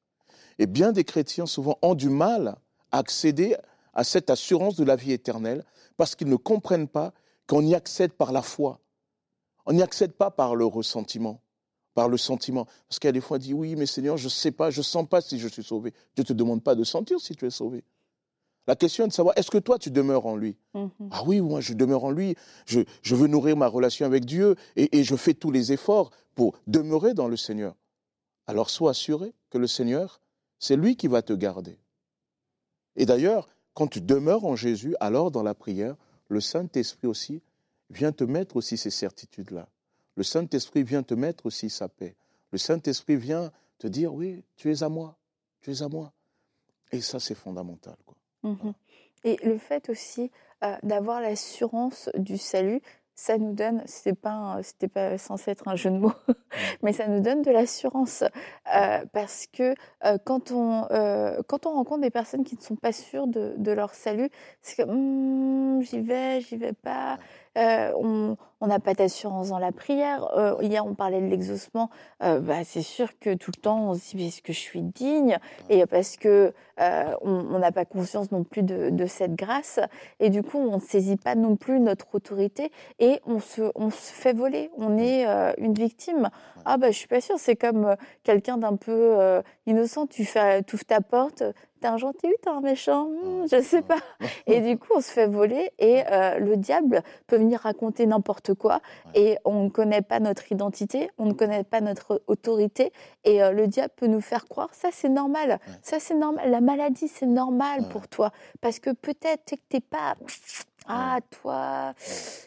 Et 0.59 0.67
bien 0.67 0.91
des 0.91 1.03
chrétiens, 1.03 1.47
souvent, 1.47 1.79
ont 1.81 1.95
du 1.95 2.09
mal 2.09 2.57
à 2.91 2.99
accéder 2.99 3.55
à 3.95 4.03
cette 4.03 4.29
assurance 4.29 4.75
de 4.75 4.83
la 4.83 4.95
vie 4.95 5.13
éternelle 5.13 5.63
parce 5.97 6.15
qu'ils 6.15 6.29
ne 6.29 6.35
comprennent 6.35 6.87
pas 6.87 7.11
qu'on 7.47 7.65
y 7.65 7.73
accède 7.73 8.13
par 8.13 8.31
la 8.31 8.41
foi. 8.41 8.79
On 9.65 9.73
n'y 9.73 9.81
accède 9.81 10.13
pas 10.13 10.31
par 10.31 10.55
le 10.55 10.65
ressentiment, 10.65 11.41
par 11.93 12.09
le 12.09 12.17
sentiment. 12.17 12.65
Parce 12.87 12.99
qu'il 12.99 13.07
y 13.07 13.09
a 13.09 13.13
des 13.13 13.21
fois, 13.21 13.37
on 13.37 13.39
dit 13.39 13.53
oui, 13.53 13.75
mais 13.75 13.85
Seigneur, 13.85 14.17
je 14.17 14.25
ne 14.25 14.29
sais 14.29 14.51
pas, 14.51 14.69
je 14.69 14.79
ne 14.79 14.83
sens 14.83 15.07
pas 15.07 15.21
si 15.21 15.39
je 15.39 15.47
suis 15.47 15.63
sauvé. 15.63 15.91
Dieu 16.15 16.23
ne 16.23 16.27
te 16.27 16.33
demande 16.33 16.63
pas 16.63 16.75
de 16.75 16.83
sentir 16.83 17.19
si 17.19 17.35
tu 17.35 17.45
es 17.45 17.49
sauvé. 17.49 17.83
La 18.67 18.75
question 18.75 19.05
est 19.05 19.07
de 19.07 19.13
savoir, 19.13 19.37
est-ce 19.37 19.49
que 19.49 19.57
toi, 19.57 19.79
tu 19.79 19.91
demeures 19.91 20.25
en 20.25 20.35
lui? 20.35 20.57
Mhm. 20.73 20.91
Ah 21.11 21.23
oui, 21.25 21.39
moi, 21.39 21.61
je 21.61 21.73
demeure 21.73 22.03
en 22.03 22.11
lui. 22.11 22.35
Je, 22.65 22.81
je 23.01 23.15
veux 23.15 23.27
nourrir 23.27 23.55
ma 23.55 23.67
relation 23.67 24.05
avec 24.05 24.25
Dieu 24.25 24.55
et, 24.75 24.97
et 24.97 25.03
je 25.03 25.15
fais 25.15 25.33
tous 25.33 25.51
les 25.51 25.71
efforts 25.71 26.11
pour 26.35 26.59
demeurer 26.67 27.13
dans 27.13 27.29
le 27.29 27.37
Seigneur. 27.37 27.75
Alors 28.45 28.69
sois 28.69 28.91
assuré 28.91 29.33
que 29.49 29.57
le 29.57 29.67
Seigneur, 29.67 30.21
c'est 30.59 30.75
lui 30.75 30.95
qui 30.95 31.07
va 31.07 31.21
te 31.21 31.33
garder. 31.33 31.79
Et 32.95 33.05
d'ailleurs, 33.05 33.47
quand 33.73 33.87
tu 33.87 34.01
demeures 34.01 34.45
en 34.45 34.55
Jésus, 34.55 34.95
alors 34.99 35.31
dans 35.31 35.43
la 35.43 35.53
prière, 35.53 35.95
le 36.27 36.41
Saint-Esprit 36.41 37.07
aussi 37.07 37.41
vient 37.89 38.11
te 38.11 38.23
mettre 38.23 38.57
aussi 38.57 38.77
ces 38.77 38.89
certitudes-là. 38.89 39.67
Le 40.15 40.23
Saint-Esprit 40.23 40.83
vient 40.83 41.03
te 41.03 41.13
mettre 41.13 41.45
aussi 41.45 41.69
sa 41.69 41.87
paix. 41.87 42.15
Le 42.51 42.57
Saint-Esprit 42.57 43.15
vient 43.15 43.51
te 43.77 43.87
dire, 43.87 44.13
oui, 44.13 44.43
tu 44.55 44.71
es 44.71 44.83
à 44.83 44.89
moi, 44.89 45.17
tu 45.61 45.71
es 45.71 45.81
à 45.81 45.87
moi. 45.87 46.11
Et 46.91 47.01
ça, 47.01 47.19
c'est 47.19 47.35
fondamental. 47.35 47.95
Quoi. 48.05 48.15
Mhm. 48.43 48.73
Et 49.23 49.37
le 49.43 49.57
fait 49.57 49.89
aussi 49.89 50.31
euh, 50.63 50.75
d'avoir 50.83 51.21
l'assurance 51.21 52.09
du 52.17 52.37
salut, 52.37 52.81
ça 53.17 53.37
nous 53.39 53.53
donne, 53.53 53.81
c'était 53.87 54.13
pas, 54.13 54.59
c'était 54.61 54.87
pas 54.87 55.17
censé 55.17 55.51
être 55.51 55.67
un 55.67 55.75
jeu 55.75 55.89
de 55.89 55.97
mots, 55.97 56.13
mais 56.83 56.93
ça 56.93 57.07
nous 57.07 57.19
donne 57.19 57.41
de 57.41 57.49
l'assurance 57.51 58.23
euh, 58.75 59.03
parce 59.11 59.47
que 59.47 59.73
euh, 60.05 60.17
quand 60.23 60.51
on 60.51 60.85
euh, 60.91 61.41
quand 61.47 61.65
on 61.65 61.71
rencontre 61.73 62.01
des 62.01 62.11
personnes 62.11 62.43
qui 62.43 62.55
ne 62.55 62.61
sont 62.61 62.75
pas 62.75 62.91
sûres 62.93 63.27
de, 63.27 63.55
de 63.57 63.71
leur 63.71 63.93
salut, 63.95 64.29
c'est 64.61 64.75
comme 64.77 64.91
Hmm, 64.91 65.81
j'y 65.81 65.99
vais, 66.01 66.41
j'y 66.41 66.57
vais 66.57 66.73
pas. 66.73 67.17
On 67.55 68.37
on 68.61 68.67
n'a 68.67 68.79
pas 68.79 68.93
d'assurance 68.93 69.49
dans 69.49 69.59
la 69.59 69.71
prière. 69.71 70.27
Euh, 70.37 70.55
hier, 70.61 70.85
on 70.85 70.95
parlait 70.95 71.21
de 71.21 71.27
l'exaucement. 71.27 71.89
Euh, 72.23 72.39
bah, 72.39 72.63
c'est 72.63 72.81
sûr 72.81 73.17
que 73.19 73.33
tout 73.33 73.51
le 73.55 73.61
temps, 73.61 73.89
on 73.89 73.93
se 73.93 74.15
dit 74.15 74.27
est-ce 74.27 74.41
que 74.41 74.53
je 74.53 74.59
suis 74.59 74.81
digne? 74.81 75.37
Et 75.69 75.85
parce 75.85 76.17
que 76.17 76.53
euh, 76.79 77.13
on 77.21 77.59
n'a 77.59 77.71
pas 77.71 77.85
conscience 77.85 78.31
non 78.31 78.43
plus 78.43 78.63
de, 78.63 78.89
de 78.89 79.05
cette 79.05 79.35
grâce, 79.35 79.79
et 80.19 80.29
du 80.29 80.43
coup, 80.43 80.57
on 80.57 80.75
ne 80.75 80.81
saisit 80.81 81.17
pas 81.17 81.35
non 81.35 81.55
plus 81.55 81.79
notre 81.79 82.13
autorité, 82.13 82.71
et 82.99 83.19
on 83.25 83.39
se, 83.39 83.71
on 83.75 83.89
se 83.89 84.13
fait 84.13 84.33
voler. 84.33 84.69
On 84.77 84.97
est 84.97 85.25
une 85.57 85.73
victime. 85.73 86.29
Ah 86.65 86.77
bah, 86.77 86.91
je 86.91 86.97
suis 86.97 87.07
pas 87.07 87.21
sûre. 87.21 87.37
C'est 87.37 87.55
comme 87.55 87.95
quelqu'un 88.23 88.57
d'un 88.57 88.75
peu 88.75 89.41
innocent. 89.65 90.07
Tu 90.07 90.25
fais, 90.25 90.63
ouvres 90.73 90.85
ta 90.85 91.01
porte. 91.01 91.43
T'es 91.81 91.87
un 91.87 91.97
gentil 91.97 92.27
ou 92.27 92.33
t'es 92.41 92.49
un 92.49 92.61
méchant 92.61 93.07
Hmm, 93.07 93.45
Je 93.51 93.61
sais 93.61 93.81
pas. 93.81 93.97
Et 94.47 94.61
du 94.61 94.77
coup, 94.77 94.93
on 94.95 95.01
se 95.01 95.11
fait 95.11 95.27
voler, 95.27 95.71
et 95.77 96.01
euh, 96.11 96.39
le 96.39 96.57
diable 96.57 97.01
peut 97.27 97.37
venir 97.37 97.61
raconter 97.61 98.05
n'importe 98.05 98.46
quoi, 98.53 98.81
et 99.15 99.37
on 99.45 99.63
ne 99.65 99.69
connaît 99.69 100.01
pas 100.01 100.19
notre 100.19 100.51
identité, 100.51 101.09
on 101.17 101.25
ne 101.25 101.33
connaît 101.33 101.63
pas 101.63 101.81
notre 101.81 102.21
autorité, 102.27 102.91
et 103.23 103.41
euh, 103.43 103.51
le 103.51 103.67
diable 103.67 103.93
peut 103.95 104.07
nous 104.07 104.21
faire 104.21 104.45
croire 104.47 104.73
ça 104.73 104.89
c'est 104.91 105.09
normal, 105.09 105.59
ça 105.81 105.99
c'est 105.99 106.15
normal, 106.15 106.49
la 106.49 106.61
maladie 106.61 107.07
c'est 107.07 107.25
normal 107.25 107.81
Ouais. 107.81 107.89
pour 107.89 108.07
toi, 108.07 108.31
parce 108.61 108.79
que 108.79 108.91
peut-être 108.91 109.45
que 109.51 109.55
t'es 109.69 109.79
pas 109.81 110.15
ah 110.87 111.19
toi, 111.41 111.93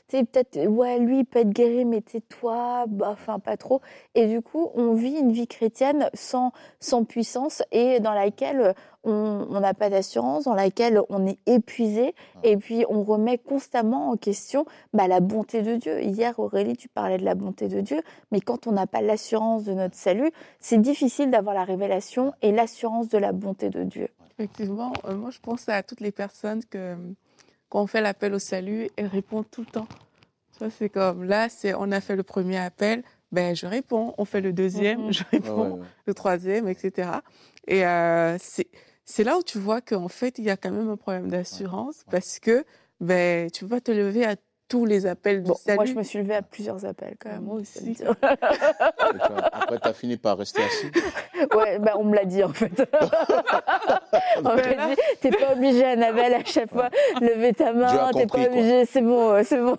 t'es 0.08 0.24
peut-être 0.24 0.66
ouais 0.66 0.98
lui 0.98 1.20
il 1.20 1.24
peut 1.24 1.40
être 1.40 1.50
guéri 1.50 1.84
mais 1.84 2.00
t'es 2.00 2.20
toi, 2.20 2.84
bah, 2.88 3.10
enfin 3.12 3.38
pas 3.38 3.56
trop, 3.56 3.80
et 4.14 4.26
du 4.26 4.42
coup 4.42 4.70
on 4.74 4.94
vit 4.94 5.16
une 5.18 5.32
vie 5.32 5.46
chrétienne 5.46 6.10
sans 6.14 6.52
sans 6.80 7.04
puissance 7.04 7.62
et 7.72 8.00
dans 8.00 8.14
laquelle 8.14 8.74
on 9.04 9.46
on 9.50 9.60
n'a 9.60 9.74
pas 9.74 9.90
d'assurance, 9.90 10.44
dans 10.44 10.54
laquelle 10.54 11.00
on 11.08 11.26
est 11.26 11.38
épuisé, 11.46 12.14
et 12.42 12.56
puis 12.56 12.84
on 12.88 13.02
remet 13.02 13.38
constamment 13.38 14.10
en 14.10 14.16
question 14.16 14.64
bah, 14.92 15.08
la 15.08 15.20
bonté 15.20 15.62
de 15.62 15.76
Dieu. 15.76 16.02
Hier, 16.02 16.38
Aurélie, 16.38 16.76
tu 16.76 16.88
parlais 16.88 17.18
de 17.18 17.24
la 17.24 17.34
bonté 17.34 17.68
de 17.68 17.80
Dieu, 17.80 18.02
mais 18.30 18.40
quand 18.40 18.66
on 18.66 18.72
n'a 18.72 18.86
pas 18.86 19.00
l'assurance 19.00 19.64
de 19.64 19.72
notre 19.72 19.96
salut, 19.96 20.30
c'est 20.60 20.80
difficile 20.80 21.30
d'avoir 21.30 21.54
la 21.54 21.64
révélation 21.64 22.32
et 22.42 22.52
l'assurance 22.52 23.08
de 23.08 23.18
la 23.18 23.32
bonté 23.32 23.70
de 23.70 23.84
Dieu. 23.84 24.08
Effectivement, 24.38 24.92
euh, 25.04 25.14
moi 25.14 25.30
je 25.30 25.38
pense 25.40 25.68
à 25.68 25.82
toutes 25.82 26.00
les 26.00 26.12
personnes 26.12 26.64
que 26.64 26.96
quand 27.70 27.80
on 27.80 27.86
fait 27.86 28.02
l'appel 28.02 28.34
au 28.34 28.38
salut, 28.38 28.90
elles 28.96 29.06
répondent 29.06 29.50
tout 29.50 29.62
le 29.62 29.66
temps. 29.68 29.88
Ça 30.58 30.68
c'est 30.68 30.90
comme 30.90 31.24
là, 31.24 31.48
c'est 31.48 31.72
on 31.72 31.90
a 31.90 32.00
fait 32.02 32.16
le 32.16 32.22
premier 32.22 32.58
appel, 32.58 33.02
ben 33.32 33.56
je 33.56 33.66
réponds. 33.66 34.12
On 34.18 34.26
fait 34.26 34.42
le 34.42 34.52
deuxième, 34.52 35.06
Mhm. 35.06 35.12
je 35.14 35.22
réponds. 35.32 35.62
ouais, 35.62 35.78
ouais. 35.78 35.86
le 36.06 36.12
troisième, 36.14 36.68
etc. 36.68 37.10
Et 37.66 37.86
euh, 37.86 38.36
c'est 38.38 38.66
c'est 39.06 39.24
là 39.24 39.38
où 39.38 39.42
tu 39.42 39.58
vois 39.58 39.80
qu'en 39.80 40.08
fait 40.08 40.38
il 40.38 40.44
y 40.44 40.50
a 40.50 40.56
quand 40.58 40.70
même 40.70 40.90
un 40.90 40.96
problème 40.96 41.28
d'assurance 41.30 42.04
parce 42.10 42.38
que 42.38 42.64
ben 43.00 43.50
tu 43.50 43.64
peux 43.64 43.70
pas 43.70 43.80
te 43.80 43.90
lever 43.90 44.26
à 44.26 44.36
tous 44.70 44.86
les 44.86 45.04
appels 45.04 45.42
du 45.42 45.48
Bon, 45.48 45.56
salut. 45.56 45.76
moi, 45.76 45.84
je 45.84 45.94
me 45.94 46.02
suis 46.04 46.18
levée 46.20 46.36
à 46.36 46.42
plusieurs 46.42 46.84
appels 46.86 47.16
quand 47.18 47.28
même. 47.28 47.42
moi 47.42 47.56
aussi. 47.60 47.96
après, 49.52 49.80
tu 49.80 49.88
as 49.88 49.92
fini 49.92 50.16
par 50.16 50.38
rester 50.38 50.62
assis. 50.62 50.86
ouais, 51.56 51.78
bah, 51.80 51.94
on 51.98 52.04
me 52.04 52.14
l'a 52.14 52.24
dit 52.24 52.42
en 52.44 52.52
fait. 52.52 52.70
on 54.38 54.42
m'a 54.42 54.56
dit, 54.62 55.00
t'es 55.20 55.32
pas 55.32 55.52
obligé, 55.54 55.84
Annabelle, 55.84 56.34
à 56.34 56.44
chaque 56.44 56.70
fois, 56.70 56.88
lever 57.20 57.52
ta 57.52 57.72
main, 57.72 58.10
t'es 58.12 58.26
pas 58.26 58.46
obligé, 58.46 58.86
c'est 58.86 59.02
bon, 59.02 59.32
euh, 59.32 59.42
c'est 59.44 59.60
bon. 59.60 59.76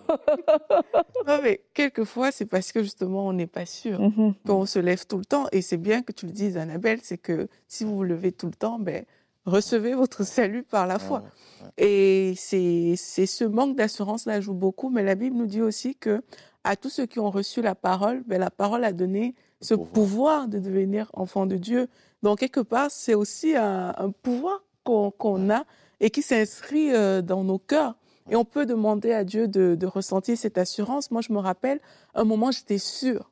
Non, 1.26 1.40
mais 1.42 1.62
quelquefois 1.74 2.32
c'est 2.32 2.46
parce 2.46 2.74
que 2.74 2.84
justement 2.84 3.26
on 3.28 3.34
n'est 3.34 3.48
pas 3.48 3.66
sûr. 3.66 4.00
Mhm. 4.02 4.34
qu'on 4.46 4.66
se 4.66 4.80
lève 4.80 5.06
tout 5.08 5.18
le 5.18 5.26
temps. 5.26 5.46
Et 5.54 5.62
c'est 5.62 5.78
bien 5.78 6.02
que 6.02 6.12
tu 6.12 6.26
le 6.26 6.34
dises, 6.34 6.58
Annabelle, 6.58 7.00
c'est 7.02 7.18
que 7.18 7.48
si 7.68 7.86
vous 7.86 7.96
vous 7.96 8.04
levez 8.04 8.34
tout 8.34 8.48
le 8.48 8.54
temps, 8.54 8.78
ben, 8.78 9.06
recevez 9.46 9.94
votre 9.94 10.24
salut 10.24 10.64
par 10.64 10.88
la 10.88 11.00
foi. 11.00 11.24
Et 11.78 12.34
c'est 12.38 12.96
c'est 12.98 13.26
ce 13.26 13.44
manque 13.44 13.76
d'assurance-là 13.76 14.42
joue 14.42 14.54
beaucoup, 14.54 14.90
mais 14.90 15.04
la 15.04 15.16
Bible 15.16 15.36
nous 15.38 15.46
dit 15.46 15.62
aussi 15.62 15.96
que 15.96 16.22
à 16.64 16.76
tous 16.76 16.90
ceux 16.90 17.06
qui 17.08 17.20
ont 17.20 17.32
reçu 17.32 17.62
la 17.62 17.74
parole, 17.76 18.24
ben, 18.28 18.40
la 18.40 18.52
parole 18.52 18.84
a 18.84 18.94
donné 18.94 19.36
ce 19.62 19.74
pouvoir. 19.74 19.92
pouvoir. 19.94 20.48
de 20.48 20.60
devenir 20.60 21.10
enfant 21.14 21.46
de 21.46 21.58
Dieu. 21.58 21.88
Donc, 22.24 22.40
quelque 22.40 22.60
part, 22.60 22.92
c'est 22.92 23.16
aussi 23.16 23.56
un, 23.56 23.94
un 23.98 24.12
pouvoir 24.12 24.64
qu'on 24.84 25.12
qu'on 25.12 25.50
a 25.50 25.64
et 26.00 26.10
qui 26.12 26.22
s'inscrit 26.22 26.94
euh, 26.94 27.22
dans 27.22 27.44
nos 27.44 27.58
cœurs. 27.60 27.96
Et 28.30 28.36
on 28.36 28.46
peut 28.46 28.66
demander 28.68 29.12
à 29.12 29.24
Dieu 29.24 29.48
de, 29.48 29.74
de 29.76 29.88
ressentir 29.88 30.38
cette 30.38 30.58
assurance. 30.60 31.10
Moi, 31.10 31.22
je 31.22 31.34
me 31.34 31.40
rappelle, 31.40 31.80
un 32.14 32.24
moment, 32.24 32.52
j'étais 32.52 32.78
sûre. 32.78 33.32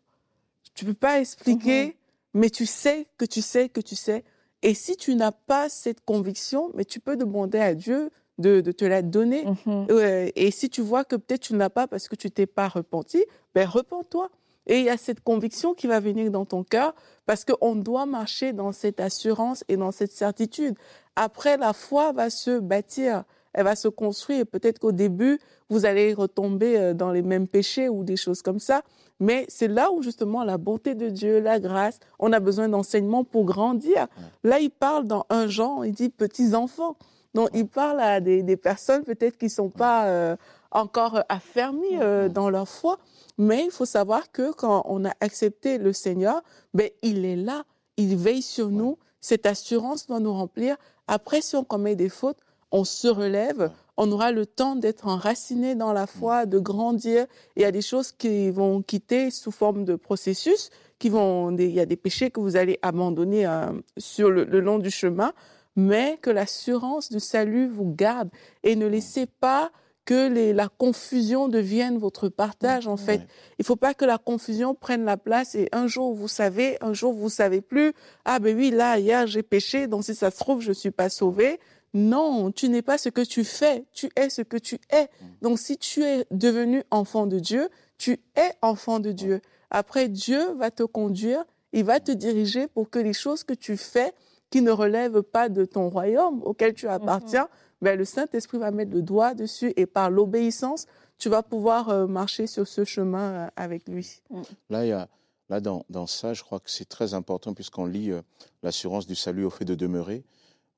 Tu 0.74 0.86
peux 0.86 0.94
pas 0.96 1.20
expliquer, 1.20 1.86
Mhm. 1.86 1.94
mais 2.34 2.50
tu 2.50 2.66
sais 2.66 3.06
que 3.18 3.26
tu 3.26 3.42
sais 3.42 3.70
que 3.70 3.82
tu 3.82 3.96
sais. 3.96 4.24
Et 4.62 4.74
si 4.74 4.98
tu 4.98 5.16
n'as 5.16 5.32
pas 5.32 5.70
cette 5.70 6.02
conviction, 6.02 6.72
mais 6.76 6.86
tu 6.86 7.00
peux 7.00 7.16
demander 7.16 7.60
à 7.60 7.74
Dieu 7.74 8.12
de, 8.40 8.62
de 8.62 8.72
te 8.72 8.86
la 8.86 9.02
donner. 9.02 9.46
Mhm. 9.46 9.88
Euh, 9.92 10.30
et 10.36 10.52
si 10.52 10.70
tu 10.70 10.82
vois 10.82 11.04
que 11.04 11.16
peut-être 11.16 11.42
tu 11.42 11.54
ne 11.54 11.60
l'as 11.60 11.70
pas 11.70 11.88
parce 11.88 12.08
que 12.08 12.16
tu 12.16 12.32
t'es 12.32 12.48
pas 12.48 12.68
repenti, 12.68 13.24
ben 13.54 13.68
repens-toi. 13.68 14.30
Et 14.68 14.80
il 14.80 14.86
y 14.86 14.90
a 14.90 14.98
cette 14.98 15.22
conviction 15.22 15.74
qui 15.74 15.88
va 15.88 16.00
venir 16.00 16.30
dans 16.30 16.46
ton 16.46 16.64
cœur 16.64 16.94
parce 17.26 17.44
qu'on 17.44 17.76
doit 17.76 18.06
marcher 18.06 18.54
dans 18.54 18.72
cette 18.72 19.00
assurance 19.00 19.64
et 19.68 19.78
dans 19.78 19.92
cette 19.92 20.12
certitude. 20.12 20.76
Après, 21.16 21.58
la 21.58 21.74
foi 21.74 22.12
va 22.12 22.30
se 22.30 22.60
bâtir, 22.60 23.24
elle 23.54 23.66
va 23.66 23.76
se 23.76 23.88
construire. 23.88 24.46
Peut-être 24.46 24.80
qu'au 24.80 24.92
début, 24.92 25.40
vous 25.70 25.86
allez 25.86 26.14
retomber 26.14 26.78
euh, 26.78 26.94
dans 26.94 27.12
les 27.12 27.22
mêmes 27.22 27.48
péchés 27.48 27.90
ou 27.90 28.04
des 28.04 28.18
choses 28.18 28.42
comme 28.42 28.60
ça. 28.60 28.82
Mais 29.20 29.46
c'est 29.50 29.68
là 29.68 29.92
où 29.92 30.02
justement 30.02 30.44
la 30.44 30.58
bonté 30.58 30.96
de 30.96 31.10
Dieu, 31.10 31.40
la 31.40 31.60
grâce, 31.60 32.00
on 32.20 32.32
a 32.32 32.40
besoin 32.40 32.70
d'enseignement 32.70 33.24
pour 33.24 33.46
grandir. 33.46 34.08
Là, 34.44 34.60
il 34.60 34.70
parle 34.70 35.06
dans 35.06 35.26
un 35.30 35.48
genre, 35.48 35.86
il 35.86 35.92
dit 35.92 36.10
petits 36.10 36.56
enfants. 36.56 36.96
Donc, 37.34 37.50
il 37.54 37.68
parle 37.68 38.00
à 38.00 38.22
des, 38.22 38.42
des 38.44 38.58
personnes 38.58 39.04
peut-être 39.04 39.38
qui 39.38 39.50
sont 39.50 39.70
pas 39.70 40.08
euh, 40.08 40.36
encore 40.72 41.24
affermies 41.30 42.00
euh, 42.02 42.30
dans 42.30 42.50
leur 42.50 42.68
foi. 42.68 42.98
Mais 43.38 43.66
il 43.66 43.72
faut 43.72 43.86
savoir 43.86 44.32
que 44.32 44.52
quand 44.52 44.84
on 44.86 45.06
a 45.06 45.12
accepté 45.20 45.78
le 45.78 45.94
Seigneur, 45.94 46.42
ben, 46.74 46.90
il 47.02 47.26
est 47.26 47.36
là, 47.36 47.64
il 47.98 48.16
veille 48.16 48.42
sur 48.42 48.70
nous. 48.70 48.98
Cette 49.22 49.46
assurance 49.46 50.08
doit 50.08 50.20
nous 50.20 50.34
remplir. 50.34 50.78
Après, 51.08 51.42
si 51.42 51.56
on 51.56 51.64
commet 51.64 51.96
des 51.96 52.10
fautes, 52.10 52.40
on 52.72 52.84
se 52.84 53.08
relève, 53.08 53.72
on 53.98 54.12
aura 54.12 54.32
le 54.32 54.46
temps 54.46 54.76
d'être 54.76 55.08
enraciné 55.08 55.76
dans 55.76 55.92
la 55.94 56.08
foi, 56.08 56.46
de 56.46 56.60
grandir. 56.60 57.26
Il 57.56 57.62
y 57.62 57.66
a 57.66 57.72
des 57.72 57.82
choses 57.82 58.12
qui 58.12 58.50
vont 58.50 58.82
quitter 58.82 59.32
sous 59.32 59.52
forme 59.52 59.84
de 59.86 59.96
processus, 59.96 60.70
qui 61.00 61.10
vont, 61.10 61.56
il 61.58 61.72
y 61.72 61.80
a 61.80 61.86
des 61.86 61.96
péchés 61.98 62.30
que 62.32 62.40
vous 62.40 62.56
allez 62.56 62.78
abandonner 62.82 63.46
euh, 63.46 63.72
sur 63.98 64.30
le, 64.30 64.44
le 64.46 64.60
long 64.60 64.80
du 64.80 64.92
chemin, 64.92 65.34
mais 65.76 66.18
que 66.22 66.30
l'assurance 66.30 67.10
du 67.10 67.20
salut 67.20 67.68
vous 67.68 67.94
garde 67.94 68.30
et 68.64 68.76
ne 68.76 68.86
laissez 68.88 69.26
pas 69.26 69.72
que 70.06 70.28
les- 70.28 70.54
la 70.54 70.68
confusion 70.70 71.48
devienne 71.50 71.98
votre 72.00 72.30
partage. 72.30 72.88
En 72.88 72.98
fait, 72.98 73.20
Ouais. 73.20 73.28
il 73.60 73.66
faut 73.66 73.76
pas 73.76 73.94
que 73.94 74.06
la 74.06 74.18
confusion 74.18 74.74
prenne 74.74 75.06
la 75.06 75.18
place 75.18 75.54
et 75.56 75.70
un 75.72 75.86
jour 75.88 76.14
vous 76.16 76.28
savez, 76.28 76.78
un 76.82 76.94
jour 76.94 77.14
vous 77.14 77.30
savez 77.30 77.62
plus. 77.62 77.94
Ah 78.26 78.40
ben 78.40 78.58
oui, 78.58 78.72
là 78.72 78.98
hier 78.98 79.28
j'ai 79.28 79.44
péché, 79.44 79.88
donc 79.88 80.04
si 80.04 80.16
ça 80.16 80.32
se 80.32 80.40
trouve 80.40 80.62
je 80.62 80.72
suis 80.72 80.90
pas 80.92 81.10
sauvé. 81.10 81.60
Non, 81.94 82.52
tu 82.52 82.70
n'es 82.70 82.82
pas 82.82 82.98
ce 82.98 83.10
que 83.10 83.22
tu 83.22 83.44
fais, 83.44 83.86
tu 83.92 84.10
es 84.16 84.30
ce 84.30 84.42
que 84.42 84.58
tu 84.58 84.80
es. 84.92 85.10
Donc 85.42 85.60
si 85.60 85.78
tu 85.78 86.04
es 86.04 86.26
devenu 86.32 86.84
enfant 86.92 87.26
de 87.26 87.40
Dieu, 87.40 87.70
tu 87.98 88.20
es 88.36 88.52
enfant 88.62 89.00
de 89.00 89.12
Dieu. 89.12 89.42
Après, 89.72 90.08
Dieu 90.08 90.54
va 90.54 90.72
te 90.72 90.84
conduire, 90.84 91.44
il 91.74 91.84
va 91.84 92.00
te 92.00 92.12
diriger 92.12 92.68
pour 92.68 92.90
que 92.90 93.00
les 93.00 93.14
choses 93.14 93.44
que 93.44 93.54
tu 93.54 93.78
fais 93.78 94.14
qui 94.50 94.62
ne 94.62 94.72
relèvent 94.72 95.22
pas 95.22 95.50
de 95.50 95.66
ton 95.66 95.90
royaume 95.90 96.42
auquel 96.44 96.74
tu 96.74 96.88
appartiens, 96.88 97.50
ben, 97.82 97.98
le 97.98 98.06
Saint-Esprit 98.06 98.58
va 98.58 98.72
mettre 98.72 98.92
le 98.92 99.02
doigt 99.02 99.34
dessus 99.34 99.74
et 99.78 99.86
par 99.86 100.10
l'obéissance, 100.10 100.86
tu 101.18 101.30
vas 101.30 101.44
pouvoir 101.44 101.90
euh, 101.90 102.08
marcher 102.08 102.48
sur 102.48 102.68
ce 102.68 102.84
chemin 102.84 103.32
euh, 103.32 103.48
avec 103.56 103.88
lui. 103.88 104.22
Mm. 104.30 104.42
Là, 104.70 104.86
il 104.86 104.90
y 104.90 104.92
a, 104.92 105.08
là 105.50 105.60
dans, 105.60 105.86
dans, 105.90 106.08
ça, 106.08 106.34
je 106.34 106.44
crois 106.44 106.60
que 106.60 106.70
c'est 106.70 106.88
très 106.88 107.14
important 107.14 107.54
puisqu'on 107.54 107.86
lit 107.86 108.12
euh, 108.12 108.22
l'assurance 108.64 109.06
du 109.06 109.16
salut 109.16 109.46
au 109.46 109.50
fait 109.50 109.66
de 109.66 109.76
demeurer. 109.76 110.24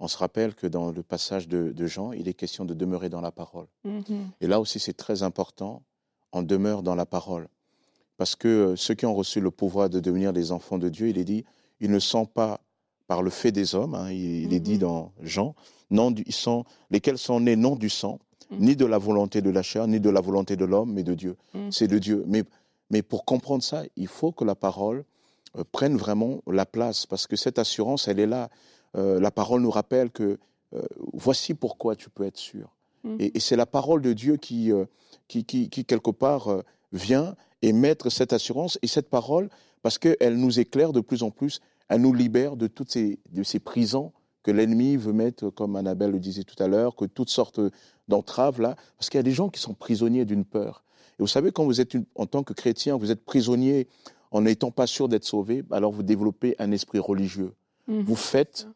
On 0.01 0.07
se 0.07 0.17
rappelle 0.17 0.55
que 0.55 0.65
dans 0.65 0.91
le 0.91 1.03
passage 1.03 1.47
de, 1.47 1.71
de 1.71 1.85
Jean, 1.85 2.11
il 2.11 2.27
est 2.27 2.33
question 2.33 2.65
de 2.65 2.73
demeurer 2.73 3.07
dans 3.09 3.21
la 3.21 3.31
parole. 3.31 3.67
Mm-hmm. 3.85 4.21
Et 4.41 4.47
là 4.47 4.59
aussi, 4.59 4.79
c'est 4.79 4.97
très 4.97 5.21
important, 5.21 5.83
on 6.33 6.41
demeure 6.41 6.81
dans 6.81 6.95
la 6.95 7.05
parole. 7.05 7.47
Parce 8.17 8.35
que 8.35 8.75
ceux 8.75 8.95
qui 8.95 9.05
ont 9.05 9.13
reçu 9.13 9.39
le 9.39 9.51
pouvoir 9.51 9.91
de 9.91 9.99
devenir 9.99 10.33
des 10.33 10.51
enfants 10.51 10.79
de 10.79 10.89
Dieu, 10.89 11.09
il 11.09 11.19
est 11.19 11.23
dit, 11.23 11.45
ils 11.79 11.91
ne 11.91 11.99
sont 11.99 12.25
pas 12.25 12.61
par 13.05 13.21
le 13.21 13.29
fait 13.29 13.51
des 13.51 13.75
hommes, 13.75 13.93
hein, 13.93 14.09
il, 14.11 14.51
est 14.53 14.59
dit 14.59 14.77
mm-hmm. 14.77 14.79
dans 14.79 15.11
Jean, 15.21 15.53
non, 15.91 16.11
ils 16.25 16.33
sont, 16.33 16.65
lesquels 16.89 17.19
sont 17.19 17.39
nés 17.39 17.55
non 17.55 17.75
du 17.75 17.89
sang, 17.89 18.17
mm. 18.49 18.57
ni 18.57 18.75
de 18.75 18.85
la 18.85 18.97
volonté 18.97 19.43
de 19.43 19.51
la 19.51 19.61
chair, 19.61 19.85
ni 19.85 19.99
de 19.99 20.09
la 20.09 20.21
volonté 20.21 20.55
de 20.55 20.65
l'homme, 20.65 20.93
mais 20.93 21.03
de 21.03 21.13
Dieu. 21.13 21.35
Mm. 21.53 21.69
C'est 21.69 21.87
de 21.87 21.99
Dieu. 21.99 22.23
Mais, 22.25 22.43
mais 22.89 23.03
pour 23.03 23.23
comprendre 23.23 23.61
ça, 23.61 23.83
il 23.97 24.07
faut 24.07 24.31
que 24.31 24.45
la 24.45 24.55
parole 24.55 25.03
euh, 25.57 25.63
prenne 25.71 25.95
vraiment 25.95 26.41
la 26.47 26.65
place, 26.65 27.05
parce 27.05 27.27
que 27.27 27.35
cette 27.35 27.59
assurance, 27.59 28.07
elle 28.07 28.19
est 28.19 28.25
là. 28.25 28.49
Euh, 28.97 29.19
la 29.19 29.31
parole 29.31 29.61
nous 29.61 29.71
rappelle 29.71 30.09
que 30.09 30.37
euh, 30.73 30.81
voici 31.13 31.53
pourquoi 31.53 31.95
tu 31.95 32.09
peux 32.09 32.25
être 32.25 32.37
sûr. 32.37 32.75
Mm. 33.03 33.15
Et, 33.19 33.39
c'est 33.39 33.55
la 33.55 33.65
parole 33.65 34.01
de 34.01 34.13
Dieu 34.13 34.37
qui, 34.37 34.71
qui, 35.27 35.45
qui, 35.45 35.69
qui, 35.69 35.85
quelque 35.85 36.11
part, 36.11 36.49
vient 36.91 37.35
émettre 37.61 38.11
cette 38.11 38.33
assurance. 38.33 38.77
Et 38.81 38.87
cette 38.87 39.09
parole, 39.09 39.49
parce 39.81 39.97
qu'elle 39.97 40.37
nous 40.37 40.59
éclaire 40.59 40.93
de 40.93 41.01
plus 41.01 41.23
en 41.23 41.31
plus, 41.31 41.61
elle 41.89 42.01
nous 42.01 42.13
libère 42.13 42.55
de 42.55 42.67
toutes 42.67 42.91
ces, 42.91 43.19
de 43.31 43.43
ces 43.43 43.59
prisons 43.59 44.13
que 44.43 44.51
l'ennemi 44.51 44.95
veut 44.95 45.13
mettre, 45.13 45.49
comme 45.49 45.75
Annabelle 45.75 46.11
le 46.11 46.19
disait 46.19 46.43
tout 46.43 46.61
à 46.61 46.67
l'heure, 46.67 46.95
que 46.95 47.05
toutes 47.05 47.29
sortes 47.29 47.59
d'entraves 48.07 48.61
là, 48.61 48.75
parce 48.97 49.09
qu'il 49.09 49.17
y 49.17 49.19
a 49.19 49.23
des 49.23 49.31
gens 49.31 49.49
qui 49.49 49.59
sont 49.59 49.73
prisonniers 49.73 50.25
d'une 50.25 50.45
peur. 50.45 50.83
Et 51.19 51.23
vous 51.23 51.27
savez, 51.27 51.51
quand 51.51 51.65
vous 51.65 51.81
êtes 51.81 51.95
en 52.15 52.25
tant 52.25 52.43
que 52.43 52.53
chrétien, 52.53 52.97
vous 52.97 53.11
êtes 53.11 53.23
prisonnier 53.23 53.87
en 54.31 54.41
n'étant 54.41 54.71
pas 54.71 54.87
sûr 54.87 55.09
d'être 55.09 55.25
sauvé, 55.25 55.63
alors 55.71 55.91
vous 55.91 56.03
développez 56.03 56.55
un 56.57 56.71
esprit 56.71 56.99
religieux. 56.99 57.53
Mhm. 57.87 58.03
Vous 58.03 58.15
faites, 58.15 58.67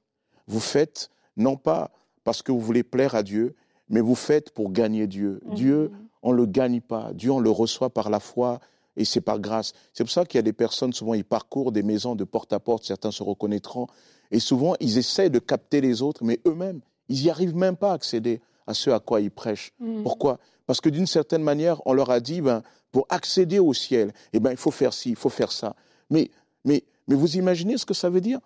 vous 0.47 0.59
faites 0.59 1.09
non 1.37 1.57
pas 1.57 1.91
parce 2.23 2.41
que 2.41 2.51
vous 2.51 2.59
voulez 2.59 2.83
plaire 2.83 3.15
à 3.15 3.23
Dieu, 3.23 3.55
mais 3.89 4.01
vous 4.01 4.15
faites 4.15 4.51
pour 4.51 4.71
gagner 4.71 5.07
Dieu. 5.07 5.41
Mhm. 5.45 5.53
Dieu, 5.53 5.91
on 6.23 6.31
ne 6.31 6.37
le 6.37 6.45
gagne 6.45 6.81
pas. 6.81 7.11
Dieu, 7.13 7.31
on 7.31 7.39
le 7.39 7.51
reçoit 7.51 7.89
par 7.89 8.09
la 8.09 8.19
foi 8.19 8.59
et 8.97 9.05
c'est 9.05 9.21
par 9.21 9.39
grâce. 9.39 9.73
C'est 9.93 10.03
pour 10.03 10.11
ça 10.11 10.25
qu'il 10.25 10.37
y 10.37 10.39
a 10.39 10.43
des 10.43 10.53
personnes, 10.53 10.93
souvent, 10.93 11.13
ils 11.13 11.25
parcourent 11.25 11.71
des 11.71 11.83
maisons 11.83 12.15
de 12.15 12.23
porte 12.23 12.53
à 12.53 12.59
porte, 12.59 12.85
certains 12.85 13.11
se 13.11 13.23
reconnaîtront, 13.23 13.87
et 14.31 14.39
souvent, 14.39 14.75
ils 14.79 14.97
essaient 14.97 15.29
de 15.29 15.39
capter 15.39 15.81
les 15.81 16.01
autres, 16.01 16.23
mais 16.23 16.39
eux-mêmes, 16.47 16.79
ils 17.09 17.23
n'y 17.23 17.29
arrivent 17.29 17.55
même 17.55 17.75
pas 17.75 17.91
à 17.91 17.95
accéder 17.95 18.41
à 18.67 18.73
ce 18.73 18.89
à 18.89 18.99
quoi 18.99 19.21
ils 19.21 19.31
prêchent. 19.31 19.73
Mm. 19.79 20.03
Pourquoi? 20.03 20.39
Parce 20.65 20.81
que 20.81 20.89
d'une 20.89 21.05
certaine 21.07 21.43
manière, 21.43 21.81
on 21.85 21.93
leur 21.93 22.09
a 22.09 22.19
dit, 22.19 22.41
ben, 22.41 22.63
pour 22.91 23.05
accéder 23.09 23.59
au 23.59 23.73
ciel, 23.73 24.13
eh 24.33 24.39
ben, 24.39 24.51
il 24.51 24.57
faut 24.57 24.71
faire 24.71 24.93
ci, 24.93 25.11
il 25.11 25.15
faut 25.15 25.29
faire 25.29 25.51
ça. 25.51 25.75
Mais, 26.09 26.31
mais, 26.63 26.83
mais 27.07 27.15
vous 27.15 27.37
imaginez 27.37 27.77
ce 27.77 27.85
que 27.85 27.93
ça 27.93 28.09
veut 28.09 28.21
dire? 28.21 28.39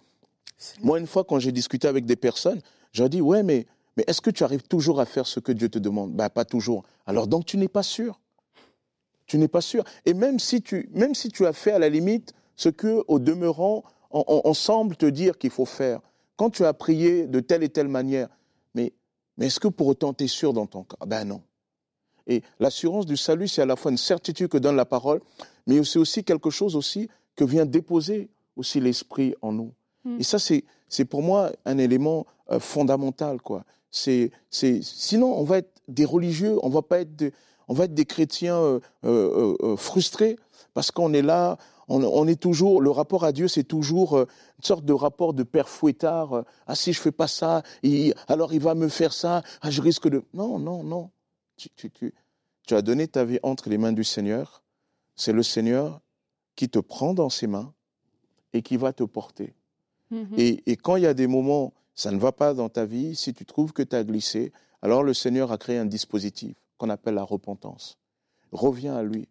Moi, 0.82 1.00
une 1.00 1.08
fois, 1.08 1.24
quand 1.24 1.40
j'ai 1.40 1.52
discuté 1.52 1.88
avec 1.88 2.06
des 2.06 2.16
personnes, 2.16 2.62
j'ai 2.92 3.08
dit, 3.10 3.22
ouais, 3.22 3.44
mais, 3.44 3.66
mais 3.98 4.04
est-ce 4.08 4.22
que 4.22 4.30
tu 4.30 4.44
arrives 4.44 4.64
toujours 4.64 5.00
à 5.00 5.06
faire 5.06 5.28
ce 5.28 5.40
que 5.40 5.52
Dieu 5.52 5.70
te 5.70 5.80
demande? 5.80 6.14
Ben, 6.14 6.30
pas 6.30 6.46
toujours. 6.46 6.84
Alors, 7.06 7.28
donc, 7.28 7.46
tu 7.46 7.58
n'es 7.58 7.68
pas 7.68 7.84
sûr. 7.84 8.20
Tu 9.26 9.38
n'es 9.38 9.48
pas 9.48 9.62
sûr. 9.62 9.84
Et 10.06 10.14
même 10.14 10.40
si 10.40 10.62
tu, 10.62 10.90
as 11.46 11.54
fait 11.54 11.72
à 11.72 11.80
la 11.80 11.90
limite 11.90 12.34
ce 12.56 12.70
que, 12.70 13.04
au 13.08 13.20
demeurant, 13.20 13.84
on, 14.12 14.54
semble 14.54 14.96
te 14.96 15.06
dire 15.06 15.38
qu'il 15.38 15.52
faut 15.52 15.66
faire. 15.66 16.02
Quand 16.36 16.50
tu 16.50 16.66
as 16.66 16.74
prié 16.74 17.28
de 17.28 17.40
telle 17.40 17.62
et 17.62 17.70
telle 17.70 17.88
manière, 17.88 18.28
mais, 18.74 18.94
mais 19.38 19.48
est-ce 19.48 19.60
que 19.60 19.68
pour 19.68 19.88
autant 19.88 20.14
tu 20.14 20.24
es 20.24 20.28
sûr 20.28 20.52
dans 20.52 20.66
ton 20.66 20.84
cœur? 20.84 21.06
Ben 21.06 21.26
non. 21.26 21.44
Et 22.26 22.42
l'assurance 22.60 23.06
du 23.06 23.18
salut, 23.18 23.48
c'est 23.48 23.62
à 23.62 23.66
la 23.66 23.76
fois 23.76 23.92
une 23.92 23.98
certitude 23.98 24.48
que 24.48 24.58
donne 24.58 24.76
la 24.76 24.86
parole, 24.86 25.20
mais 25.68 25.84
c'est 25.84 26.00
aussi 26.00 26.24
quelque 26.24 26.50
chose 26.50 26.76
aussi 26.76 27.10
que 27.36 27.44
vient 27.44 27.66
déposer 27.66 28.30
aussi 28.56 28.80
l'esprit 28.80 29.36
en 29.42 29.52
nous. 29.52 29.74
Hmm. 30.10 30.20
Et 30.20 30.24
ça, 30.24 30.38
c'est 30.40 31.06
pour 31.06 31.22
moi 31.22 31.52
un 31.66 31.78
élément 31.78 32.26
euh, 32.52 32.60
fondamental. 32.60 33.42
quoi. 33.42 33.64
C'est 33.92 34.32
sinon, 34.50 35.38
on 35.38 35.44
va 35.44 35.60
être 35.60 35.82
des 35.88 36.06
religieux, 36.06 36.58
on 36.64 36.70
va 36.70 36.82
pas 36.82 37.00
être 37.00 37.32
on 37.68 37.74
va 37.74 37.86
être 37.86 37.94
des 37.94 38.06
chrétiens 38.06 38.58
euh, 38.58 38.80
euh, 39.04 39.76
frustrés 39.78 40.38
parce 40.74 40.90
qu'on 40.90 41.14
est 41.14 41.22
là, 41.22 41.58
on, 41.88 42.28
est 42.28 42.40
toujours, 42.40 42.82
le 42.82 42.92
rapport 42.92 43.24
à 43.24 43.32
Dieu, 43.32 43.48
c'est 43.48 43.64
toujours 43.64 44.20
une 44.20 44.64
sorte 44.64 44.86
de 44.86 44.94
rapport 44.94 45.34
de 45.34 45.42
père 45.42 45.68
fouettard. 45.68 46.44
Ah, 46.68 46.76
si 46.76 46.94
je 46.94 47.02
fais 47.02 47.12
pas 47.12 47.28
ça, 47.28 47.64
alors 48.28 48.54
il 48.54 48.62
va 48.62 48.76
me 48.76 48.88
faire 48.90 49.12
ça. 49.12 49.42
Ah, 49.62 49.72
je 49.72 49.82
risque 49.82 50.08
de. 50.08 50.24
Non, 50.34 50.60
non, 50.60 50.84
non. 50.84 51.10
Tu, 51.58 51.90
tu 51.90 52.76
as 52.76 52.84
donné 52.84 53.08
ta 53.08 53.26
vie 53.26 53.40
entre 53.42 53.70
les 53.70 53.80
mains 53.80 53.92
du 53.92 54.04
Seigneur. 54.04 54.62
C'est 55.16 55.34
le 55.34 55.42
Seigneur 55.42 56.02
qui 56.56 56.70
te 56.70 56.80
prend 56.80 57.16
dans 57.16 57.30
ses 57.30 57.48
mains 57.48 57.74
et 58.54 58.62
qui 58.62 58.78
va 58.78 58.94
te 58.94 59.04
porter. 59.04 59.56
Mm-hmm. 60.12 60.62
Et, 60.66 60.76
quand 60.78 60.96
il 60.96 61.04
y 61.04 61.08
a 61.08 61.14
des 61.14 61.28
moments, 61.28 61.74
ça 61.96 62.12
ne 62.12 62.18
va 62.18 62.32
pas 62.32 62.54
dans 62.54 62.70
ta 62.70 62.86
vie, 62.86 63.16
si 63.16 63.34
tu 63.34 63.46
trouves 63.46 63.74
que 63.74 63.84
tu 63.84 63.96
as 63.96 64.04
glissé, 64.04 64.52
alors 64.82 65.04
le 65.04 65.14
Seigneur 65.14 65.52
a 65.52 65.58
créé 65.58 65.78
un 65.78 65.86
dispositif 65.86 66.56
qu'on 66.78 66.90
appelle 66.90 67.16
la 67.16 67.24
repentance. 67.24 67.98
Reviens 68.52 68.96
à 68.96 69.04
lui 69.04 69.28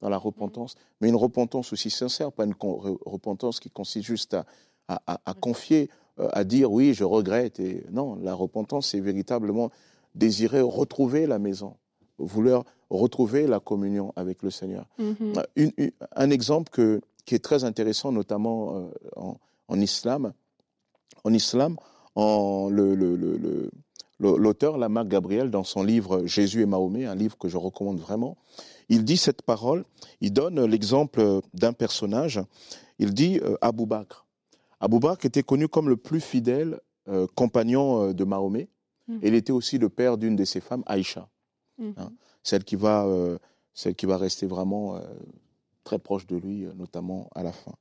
dans 0.00 0.08
la 0.08 0.16
repentance, 0.16 0.76
mais 1.00 1.08
une 1.08 1.16
repentance 1.16 1.72
aussi 1.72 1.90
sincère, 1.90 2.32
pas 2.32 2.44
une 2.44 2.54
repentance 2.60 3.60
qui 3.60 3.70
consiste 3.70 4.06
juste 4.06 4.36
à, 4.88 5.34
confier, 5.40 5.90
euh, 6.18 6.28
à 6.32 6.44
dire 6.44 6.72
oui, 6.72 6.92
je 6.94 7.04
regrette. 7.04 7.60
Et 7.60 7.84
non, 7.90 8.16
la 8.16 8.34
repentance, 8.34 8.88
c'est 8.88 9.00
véritablement 9.00 9.70
désirer 10.14 10.60
retrouver 10.60 11.26
la 11.26 11.38
maison, 11.38 11.76
vouloir 12.18 12.64
retrouver 12.90 13.46
la 13.46 13.60
communion 13.60 14.12
avec 14.16 14.42
le 14.42 14.50
Seigneur. 14.50 14.86
Mm-hmm. 14.98 15.44
Euh, 15.58 15.90
un 16.14 16.30
exemple 16.30 16.70
que, 16.70 17.00
qui 17.24 17.34
est 17.34 17.44
très 17.44 17.64
intéressant, 17.64 18.12
notamment 18.12 18.76
euh, 18.76 18.90
en, 19.16 19.36
islam, 19.70 20.32
en 21.24 21.32
islam, 21.32 21.76
en 22.14 22.68
le, 22.68 22.94
le, 22.94 23.70
l'auteur 24.22 24.78
Lamarck 24.78 25.08
Gabriel, 25.08 25.50
dans 25.50 25.64
son 25.64 25.82
livre 25.82 26.26
Jésus 26.26 26.62
et 26.62 26.66
Mahomet, 26.66 27.06
un 27.06 27.14
livre 27.14 27.36
que 27.36 27.48
je 27.48 27.56
recommande 27.56 27.98
vraiment, 27.98 28.36
il 28.88 29.04
dit 29.04 29.16
cette 29.16 29.42
parole, 29.42 29.84
il 30.20 30.32
donne 30.32 30.64
l'exemple 30.64 31.40
d'un 31.54 31.72
personnage, 31.72 32.40
il 32.98 33.14
dit 33.14 33.40
euh, 33.42 33.56
Abou 33.60 33.86
Bakr. 33.86 34.26
Abou 34.80 35.00
Bakr 35.00 35.26
était 35.26 35.42
connu 35.42 35.68
comme 35.68 35.88
le 35.88 35.96
plus 35.96 36.20
fidèle 36.20 36.80
euh, 37.08 37.26
compagnon 37.34 38.08
euh, 38.08 38.12
de 38.12 38.24
Mahomet, 38.24 38.68
et 39.08 39.12
mmh. 39.12 39.20
il 39.22 39.34
était 39.34 39.52
aussi 39.52 39.78
le 39.78 39.88
père 39.88 40.18
d'une 40.18 40.36
de 40.36 40.44
ses 40.44 40.60
femmes, 40.60 40.84
Aïcha, 40.86 41.28
mmh. 41.78 41.90
hein, 41.96 42.12
celle, 42.42 42.64
qui 42.64 42.76
va, 42.76 43.06
celle 43.74 43.94
qui 43.94 44.06
va 44.06 44.16
rester 44.16 44.46
vraiment 44.46 45.00
très 45.84 45.98
proche 45.98 46.26
de 46.26 46.36
lui, 46.36 46.66
notamment 46.76 47.28
à 47.34 47.42
la 47.42 47.52
fin. 47.52 47.72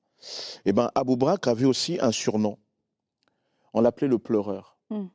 Eh 0.65 0.73
bien, 0.73 0.91
Abou 0.95 1.17
Bakr 1.17 1.49
avait 1.49 1.65
aussi 1.65 1.97
un 2.01 2.11
surnom. 2.11 2.57
On 3.73 3.81
l'appelait 3.81 4.07
le 4.07 4.19
pleureur. 4.19 4.77
Mmh 4.89 5.07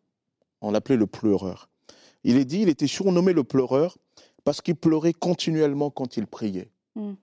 on 0.61 0.71
l'appelait 0.71 0.97
le 0.97 1.07
pleureur. 1.07 1.69
Il 2.25 2.37
est 2.37 2.45
dit, 2.45 2.63
il 2.63 2.69
était 2.69 2.87
surnommé 2.87 3.33
le 3.33 3.45
pleureur 3.45 3.99
parce 4.45 4.61
qu'il 4.61 4.77
pleurait 4.77 5.13
continuellement 5.13 5.91
quand 5.91 6.17
il 6.17 6.27
priait. 6.27 6.71
Hmm. 6.95 7.15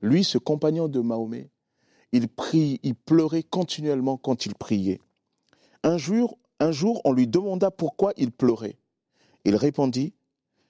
Lui, 0.00 0.24
ce 0.24 0.38
compagnon 0.38 0.88
de 0.88 1.00
Mahomet, 1.00 1.50
il 2.12 2.28
prie, 2.28 2.80
il 2.82 2.94
pleurait 2.94 3.42
continuellement 3.42 4.16
quand 4.16 4.46
il 4.46 4.54
priait. 4.54 5.00
Un 5.82 5.98
jour, 5.98 6.38
un 6.60 6.72
jour, 6.72 7.00
on 7.04 7.12
lui 7.12 7.26
demanda 7.26 7.70
pourquoi 7.70 8.12
il 8.16 8.32
pleurait. 8.32 8.78
Il 9.44 9.56
répondit 9.56 10.14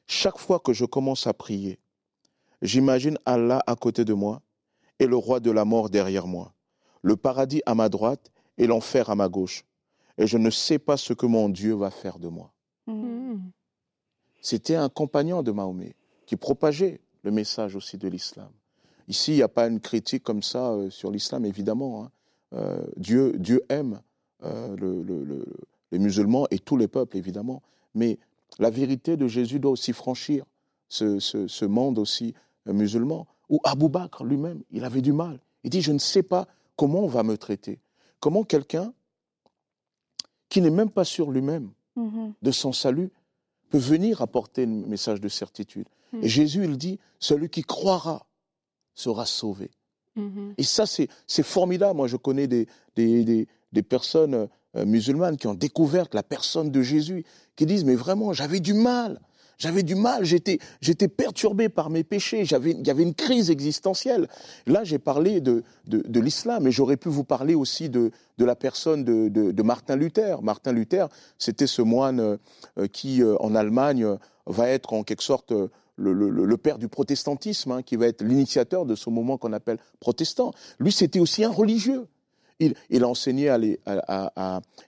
Chaque 0.07 0.38
fois 0.38 0.59
que 0.59 0.73
je 0.73 0.85
commence 0.85 1.27
à 1.27 1.35
prier, 1.35 1.79
j'imagine 2.62 3.19
Allah 3.27 3.62
à 3.67 3.77
côté 3.77 4.05
de 4.05 4.12
moi 4.12 4.43
et 4.99 5.07
le 5.07 5.17
roi 5.17 5.41
de 5.41 5.51
la 5.51 5.65
mort 5.65 5.91
derrière 5.91 6.27
moi, 6.27 6.53
le 7.03 7.17
paradis 7.17 7.63
à 7.67 7.75
ma 7.75 7.89
droite 7.89 8.31
et 8.59 8.67
l'enfer 8.67 9.11
à 9.11 9.15
ma 9.15 9.29
gauche 9.29 9.65
et 10.19 10.27
je 10.27 10.39
ne 10.39 10.51
sais 10.51 10.79
pas 10.79 10.97
ce 10.97 11.13
que 11.13 11.27
mon 11.27 11.49
Dieu 11.49 11.75
va 11.75 11.91
faire 11.91 12.19
de 12.19 12.29
moi. 12.29 12.53
Mm. 12.87 13.39
C'était 14.41 14.77
un 14.77 14.89
compagnon 14.89 15.43
de 15.43 15.51
Mahomet 15.51 15.95
qui 16.27 16.37
propageait 16.37 17.01
le 17.23 17.31
message 17.31 17.75
aussi 17.77 17.99
de 17.99 18.09
l'islam. 18.09 18.51
Ici, 19.09 19.33
il 19.33 19.37
n'y 19.37 19.43
a 19.43 19.49
pas 19.49 19.67
une 19.67 19.81
critique 19.81 20.23
comme 20.23 20.43
ça 20.43 20.71
euh, 20.71 20.91
sur 20.91 21.11
l'islam, 21.11 21.45
évidemment. 21.45 22.05
Hein. 22.05 22.11
Euh, 22.55 22.87
Dieu, 22.97 23.35
Dieu 23.39 23.63
aime 23.69 24.01
euh, 24.45 24.77
les 25.91 25.99
musulmans 25.99 26.47
et 26.51 26.59
tous 26.59 26.77
les 26.77 26.89
peuples, 26.89 27.17
évidemment. 27.17 27.63
Mais 27.95 28.19
la 28.59 28.71
vérité 28.71 29.17
de 29.17 29.27
Jésus 29.27 29.59
doit 29.59 29.73
aussi 29.73 29.93
franchir 29.93 30.45
ce, 30.89 31.19
ce 31.19 31.65
monde 31.65 31.99
aussi 31.99 32.35
musulman. 32.67 33.27
Ou 33.49 33.61
Abou 33.65 33.89
Bakr 33.89 34.25
lui-même, 34.25 34.63
il 34.71 34.85
avait 34.85 35.03
du 35.03 35.13
mal. 35.13 35.41
Il 35.65 35.71
dit, 35.71 35.83
je 35.83 35.93
ne 35.93 35.99
sais 35.99 36.23
pas 36.23 36.47
comment 36.77 37.01
on 37.01 37.09
va 37.09 37.23
me 37.23 37.37
traiter. 37.37 37.81
Comment 38.21 38.45
quelqu'un 38.45 38.93
qui 40.49 40.61
n'est 40.61 40.71
même 40.71 40.91
pas 40.91 41.05
sûr 41.05 41.31
lui-même 41.31 41.71
mm-hmm. 41.97 42.33
de 42.43 42.51
son 42.51 42.73
salut, 42.73 43.11
peut 43.71 43.79
venir 43.79 44.23
apporter 44.23 44.65
un 44.65 44.87
message 44.87 45.21
de 45.21 45.29
certitude. 45.29 45.89
Mm. 46.13 46.19
Et 46.23 46.29
Jésus, 46.29 46.65
il 46.65 46.79
dit, 46.79 47.01
celui 47.19 47.49
qui 47.49 47.63
croira 47.63 48.27
sera 48.95 49.27
sauvé. 49.27 49.71
Mm-hmm. 50.17 50.55
Et 50.59 50.63
ça, 50.63 50.85
c'est 50.87 51.43
formidable. 51.43 51.97
Moi, 51.97 52.07
je 52.07 52.17
connais 52.17 52.47
des, 52.47 52.69
des, 52.95 53.49
des, 53.73 53.83
personnes 53.83 54.49
euh, 54.77 54.87
musulmanes 54.87 55.37
qui 55.37 55.49
ont 55.49 55.55
découvert 55.55 56.07
la 56.13 56.23
personne 56.23 56.71
de 56.71 56.83
Jésus, 56.83 57.25
qui 57.57 57.67
disent 57.67 57.85
mais 57.85 57.97
vraiment 57.97 58.33
j'avais 58.33 58.61
du 58.61 58.75
mal, 58.75 59.21
j'avais 59.59 59.83
du 59.83 59.95
mal, 59.95 60.25
j'étais 60.25 60.59
j'étais 60.81 61.09
perturbé 61.09 61.69
par 61.69 61.90
mes 61.90 62.05
péchés, 62.05 62.45
j'avais 62.45 62.73
il 62.73 62.87
y 62.87 62.90
avait 62.90 63.03
une 63.03 63.14
crise 63.14 63.51
existentielle. 63.51 64.29
Là 64.67 64.85
j'ai 64.85 64.99
parlé 64.99 65.40
de 65.40 65.62
de, 65.87 66.21
l'islam, 66.21 66.67
et 66.67 66.71
j'aurais 66.71 66.97
pu 66.97 67.09
vous 67.09 67.25
parler 67.25 67.55
aussi 67.55 67.88
de 67.88 68.11
de 68.38 68.45
la 68.45 68.57
personne 68.57 69.05
de, 69.05 69.29
de, 69.29 69.62
Martin 69.62 69.97
Luther. 69.97 70.43
Martin 70.43 70.73
Luther, 70.73 71.09
c'était 71.38 71.67
ce 71.69 71.83
moine 71.83 72.21
euh, 72.21 72.87
qui 72.88 73.23
en 73.23 73.55
Allemagne 73.55 74.17
va 74.47 74.69
être 74.69 74.93
en 74.93 75.05
quelque 75.05 75.23
sorte 75.23 75.53
le, 75.97 76.12
le, 76.12 76.57
père 76.57 76.79
du 76.79 76.88
protestantisme, 76.88 77.73
hein, 77.73 77.83
qui 77.83 77.97
va 77.97 78.07
être 78.07 78.23
l'initiateur 78.23 78.87
de 78.87 78.95
ce 78.95 79.11
mouvement 79.11 79.38
qu'on 79.38 79.53
appelle 79.53 79.79
protestant. 80.01 80.53
Lui, 80.79 80.93
c'était 80.93 81.21
aussi 81.21 81.45
un 81.45 81.51
religieux. 81.51 82.07
Il, 82.61 83.05
enseigné 83.05 83.49
à, 83.49 83.59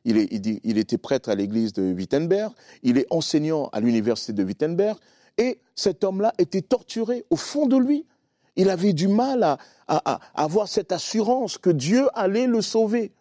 il, 0.04 0.16
est, 0.16 0.60
il, 0.64 0.78
était 0.78 0.98
prêtre 0.98 1.28
à 1.28 1.34
l'église 1.34 1.72
de 1.72 1.92
Wittenberg, 1.92 2.52
il 2.84 2.96
est 2.96 3.06
enseignant 3.10 3.68
à 3.72 3.80
l'université 3.80 4.32
de 4.32 4.44
Wittenberg, 4.44 4.98
et 5.36 5.58
cet 5.74 6.04
homme-là 6.04 6.32
était 6.38 6.62
torturé 6.62 7.24
au 7.30 7.36
fond 7.36 7.66
de 7.66 7.76
lui. 7.76 8.06
Il 8.54 8.70
avait 8.70 8.92
du 8.92 9.08
mal 9.08 9.42
à, 9.42 9.58
à, 9.88 10.20
avoir 10.34 10.68
cette 10.68 10.92
assurance 10.92 11.58
que 11.58 11.70
Dieu 11.70 12.06
allait 12.14 12.46
le 12.46 12.62
sauver. 12.62 13.12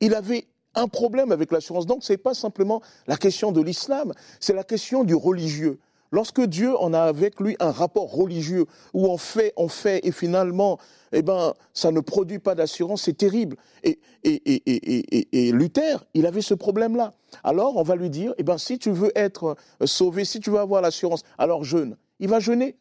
Il 0.00 0.14
avait 0.14 0.46
un 0.74 0.88
problème 0.88 1.30
avec 1.30 1.52
l'assurance. 1.52 1.86
Donc, 1.86 2.02
ce 2.04 2.14
n'est 2.14 2.18
pas 2.18 2.34
simplement 2.34 2.82
la 3.06 3.16
question 3.16 3.52
de 3.52 3.60
l'islam, 3.60 4.12
c'est 4.40 4.54
la 4.54 4.64
question 4.64 5.04
du 5.04 5.14
religieux. 5.14 5.78
Lorsque 6.14 6.42
Dieu 6.42 6.78
en 6.78 6.94
a 6.94 7.00
avec 7.00 7.40
lui 7.40 7.56
un 7.58 7.72
rapport 7.72 8.08
religieux 8.08 8.66
où 8.92 9.08
on 9.08 9.18
fait, 9.18 9.52
on 9.56 9.66
fait 9.66 9.98
et 10.06 10.12
finalement, 10.12 10.78
eh 11.10 11.22
ben, 11.22 11.54
ça 11.72 11.90
ne 11.90 11.98
produit 11.98 12.38
pas 12.38 12.54
d'assurance, 12.54 13.02
c'est 13.02 13.16
terrible. 13.16 13.56
Et, 13.82 13.98
et, 14.22 14.34
et, 14.44 15.48
et, 15.48 15.50
Luther, 15.50 16.04
il 16.14 16.26
avait 16.26 16.40
ce 16.40 16.54
problème-là. 16.54 17.14
Alors, 17.42 17.78
on 17.78 17.82
va 17.82 17.96
lui 17.96 18.10
dire, 18.10 18.32
eh 18.38 18.44
ben, 18.44 18.58
si 18.58 18.78
tu 18.78 18.92
veux 18.92 19.10
être 19.16 19.56
sauvé, 19.86 20.24
si 20.24 20.38
tu 20.38 20.50
veux 20.50 20.60
avoir 20.60 20.82
l'assurance, 20.82 21.24
alors 21.36 21.64
jeûne. 21.64 21.96
Il 22.20 22.28
va 22.28 22.38
jeûner. 22.38 22.76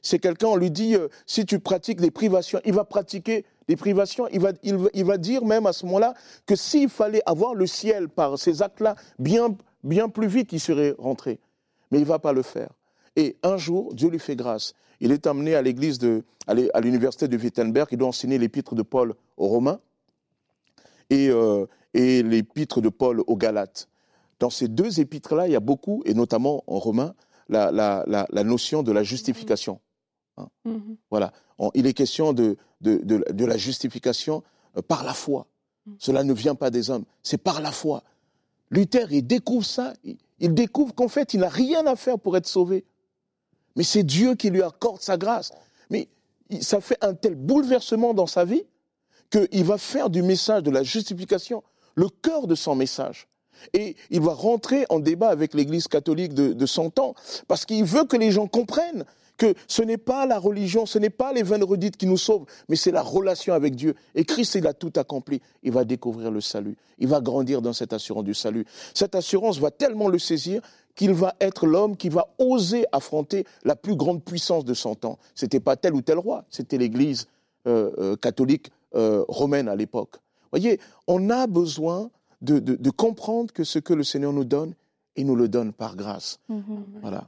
C'est 0.00 0.20
quelqu'un, 0.20 0.46
on 0.46 0.56
lui 0.56 0.70
dit, 0.70 0.94
euh, 0.94 1.08
si 1.26 1.46
tu 1.46 1.58
pratiques 1.58 2.00
des 2.00 2.12
privations, 2.12 2.60
il 2.64 2.72
va 2.72 2.84
pratiquer 2.84 3.44
des 3.66 3.74
privations. 3.74 4.28
Il 4.30 4.38
va, 4.38 4.52
il, 4.62 4.78
il 4.94 5.04
va 5.04 5.18
dire 5.18 5.44
même 5.44 5.66
à 5.66 5.72
ce 5.72 5.86
moment-là 5.86 6.14
que 6.46 6.54
s'il 6.54 6.88
fallait 6.88 7.22
avoir 7.26 7.56
le 7.56 7.66
ciel 7.66 8.08
par 8.08 8.38
ces 8.38 8.62
actes-là 8.62 8.94
bien, 9.18 9.56
bien 9.82 10.08
plus 10.08 10.28
vite, 10.28 10.52
il 10.52 10.60
serait 10.60 10.94
rentré 10.98 11.40
mais 11.90 11.98
il 11.98 12.02
ne 12.02 12.06
va 12.06 12.18
pas 12.18 12.32
le 12.32 12.42
faire. 12.42 12.70
Et 13.16 13.36
un 13.42 13.56
jour, 13.56 13.94
Dieu 13.94 14.08
lui 14.08 14.18
fait 14.18 14.36
grâce. 14.36 14.74
Il 15.00 15.12
est 15.12 15.26
amené 15.26 15.54
à 15.54 15.62
l'église 15.62 15.98
de, 15.98 16.24
à 16.46 16.80
l'université 16.80 17.28
de 17.28 17.36
Wittenberg. 17.36 17.88
Il 17.92 17.98
doit 17.98 18.08
enseigner 18.08 18.38
l'épître 18.38 18.74
de 18.74 18.82
Paul 18.82 19.14
aux 19.36 19.48
Romains 19.48 19.80
et, 21.10 21.28
euh, 21.28 21.66
et 21.92 22.22
l'épître 22.22 22.80
de 22.80 22.88
Paul 22.88 23.22
aux 23.26 23.36
Galates. 23.36 23.88
Dans 24.40 24.50
ces 24.50 24.68
deux 24.68 25.00
épîtres-là, 25.00 25.46
il 25.46 25.52
y 25.52 25.56
a 25.56 25.60
beaucoup, 25.60 26.02
et 26.06 26.14
notamment 26.14 26.64
en 26.66 26.78
romain, 26.78 27.14
la, 27.48 27.70
la, 27.70 28.04
la, 28.06 28.26
la 28.30 28.44
notion 28.44 28.82
de 28.82 28.92
la 28.92 29.02
justification. 29.02 29.80
Hein? 30.36 30.48
Mm-hmm. 30.66 30.96
Voilà. 31.10 31.32
il 31.74 31.86
est 31.86 31.92
question 31.92 32.32
de, 32.32 32.56
de, 32.80 32.96
de, 33.04 33.24
de 33.30 33.44
la 33.44 33.56
justification 33.56 34.42
euh, 34.76 34.82
par 34.82 35.04
la 35.04 35.14
foi. 35.14 35.46
Mm. 35.86 35.92
Cela 35.98 36.24
ne 36.24 36.32
vient 36.32 36.54
pas 36.56 36.70
des 36.70 36.90
hommes, 36.90 37.04
c'est 37.22 37.38
par 37.38 37.60
la 37.60 37.70
foi. 37.70 38.02
Luther, 38.70 39.12
il 39.12 39.26
découvre 39.26 39.64
ça, 39.64 39.94
il 40.02 40.16
découvre 40.48 40.94
qu'en 40.94 41.08
fait, 41.08 41.34
il 41.34 41.40
n'a 41.40 41.48
rien 41.48 41.86
à 41.86 41.96
faire 41.96 42.18
pour 42.18 42.36
être 42.36 42.46
sauvé. 42.46 42.84
Mais 43.76 43.84
c'est 43.84 44.02
Dieu 44.02 44.34
qui 44.34 44.50
lui 44.50 44.62
accorde 44.62 45.00
sa 45.00 45.16
grâce. 45.16 45.52
Mais 45.90 46.08
ça 46.60 46.80
fait 46.80 46.98
un 47.00 47.14
tel 47.14 47.34
bouleversement 47.34 48.14
dans 48.14 48.26
sa 48.26 48.44
vie 48.44 48.64
qu'il 49.30 49.64
va 49.64 49.78
faire 49.78 50.10
du 50.10 50.22
message 50.22 50.62
de 50.62 50.70
la 50.70 50.82
justification 50.82 51.62
le 51.94 52.08
cœur 52.08 52.46
de 52.46 52.54
son 52.54 52.74
message. 52.74 53.28
Et 53.72 53.96
il 54.10 54.20
va 54.20 54.34
rentrer 54.34 54.84
en 54.88 54.98
débat 54.98 55.28
avec 55.28 55.54
l'Église 55.54 55.88
catholique 55.88 56.34
de, 56.34 56.52
de 56.52 56.66
son 56.66 56.90
temps, 56.90 57.14
parce 57.48 57.64
qu'il 57.64 57.84
veut 57.84 58.04
que 58.04 58.16
les 58.16 58.30
gens 58.30 58.46
comprennent 58.46 59.04
que 59.36 59.54
ce 59.66 59.82
n'est 59.82 59.98
pas 59.98 60.26
la 60.26 60.38
religion, 60.38 60.86
ce 60.86 60.98
n'est 60.98 61.10
pas 61.10 61.32
les 61.32 61.42
vaines 61.42 61.64
redites 61.64 61.96
qui 61.96 62.06
nous 62.06 62.16
sauvent, 62.16 62.46
mais 62.68 62.76
c'est 62.76 62.92
la 62.92 63.02
relation 63.02 63.54
avec 63.54 63.74
Dieu. 63.74 63.94
Et 64.14 64.24
Christ, 64.24 64.54
il 64.54 64.66
a 64.66 64.74
tout 64.74 64.92
accompli. 64.96 65.40
Il 65.62 65.72
va 65.72 65.84
découvrir 65.84 66.30
le 66.30 66.40
salut. 66.40 66.76
Il 66.98 67.08
va 67.08 67.20
grandir 67.20 67.62
dans 67.62 67.72
cette 67.72 67.92
assurance 67.92 68.24
du 68.24 68.34
salut. 68.34 68.64
Cette 68.94 69.14
assurance 69.14 69.58
va 69.58 69.70
tellement 69.70 70.08
le 70.08 70.18
saisir 70.18 70.62
qu'il 70.94 71.12
va 71.12 71.34
être 71.40 71.66
l'homme 71.66 71.96
qui 71.96 72.08
va 72.08 72.28
oser 72.38 72.84
affronter 72.92 73.44
la 73.64 73.76
plus 73.76 73.96
grande 73.96 74.22
puissance 74.22 74.64
de 74.64 74.74
son 74.74 74.94
temps. 74.94 75.18
C'était 75.34 75.60
pas 75.60 75.76
tel 75.76 75.94
ou 75.94 76.02
tel 76.02 76.18
roi, 76.18 76.44
c'était 76.50 76.78
l'Église 76.78 77.26
euh, 77.66 77.90
euh, 77.98 78.16
catholique 78.16 78.70
euh, 78.94 79.24
romaine 79.28 79.68
à 79.68 79.74
l'époque. 79.74 80.16
Voyez, 80.52 80.78
on 81.08 81.30
a 81.30 81.48
besoin 81.48 82.10
de, 82.42 82.58
de, 82.60 82.90
comprendre 82.90 83.52
que 83.52 83.64
ce 83.64 83.78
que 83.78 83.94
le 83.94 84.04
Seigneur 84.04 84.32
nous 84.32 84.44
donne, 84.44 84.74
il 85.16 85.26
nous 85.26 85.34
le 85.34 85.48
donne 85.48 85.72
par 85.72 85.96
grâce. 85.96 86.38
Mm-hmm. 86.50 87.00
Voilà. 87.00 87.26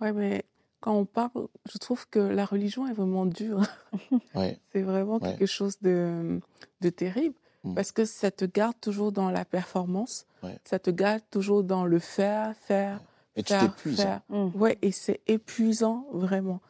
Ouais, 0.00 0.12
mais 0.12 0.44
quand 0.80 0.94
on 0.94 1.04
parle, 1.04 1.48
je 1.70 1.78
trouve 1.78 2.08
que 2.08 2.18
la 2.18 2.44
religion 2.44 2.86
est 2.86 2.92
vraiment 2.92 3.26
dure. 3.26 3.62
c'est 4.72 4.82
vraiment 4.82 5.18
quelque 5.18 5.46
chose 5.46 5.80
de, 5.80 6.40
de 6.80 6.90
terrible 6.90 7.34
mm. 7.64 7.74
parce 7.74 7.92
que 7.92 8.04
ça 8.04 8.30
te 8.30 8.44
garde 8.44 8.76
toujours 8.80 9.12
dans 9.12 9.30
la 9.30 9.44
performance, 9.44 10.26
ça 10.64 10.78
te 10.78 10.90
garde 10.90 11.22
toujours 11.30 11.64
dans 11.64 11.84
le 11.84 11.98
faire, 11.98 12.54
faire, 12.56 13.00
et 13.34 13.42
faire, 13.42 13.74
tu 13.76 13.92
faire. 13.94 14.20
Mm. 14.28 14.50
Ouais, 14.54 14.78
et 14.82 14.92
c'est 14.92 15.20
épuisant 15.26 16.06
vraiment. 16.12 16.60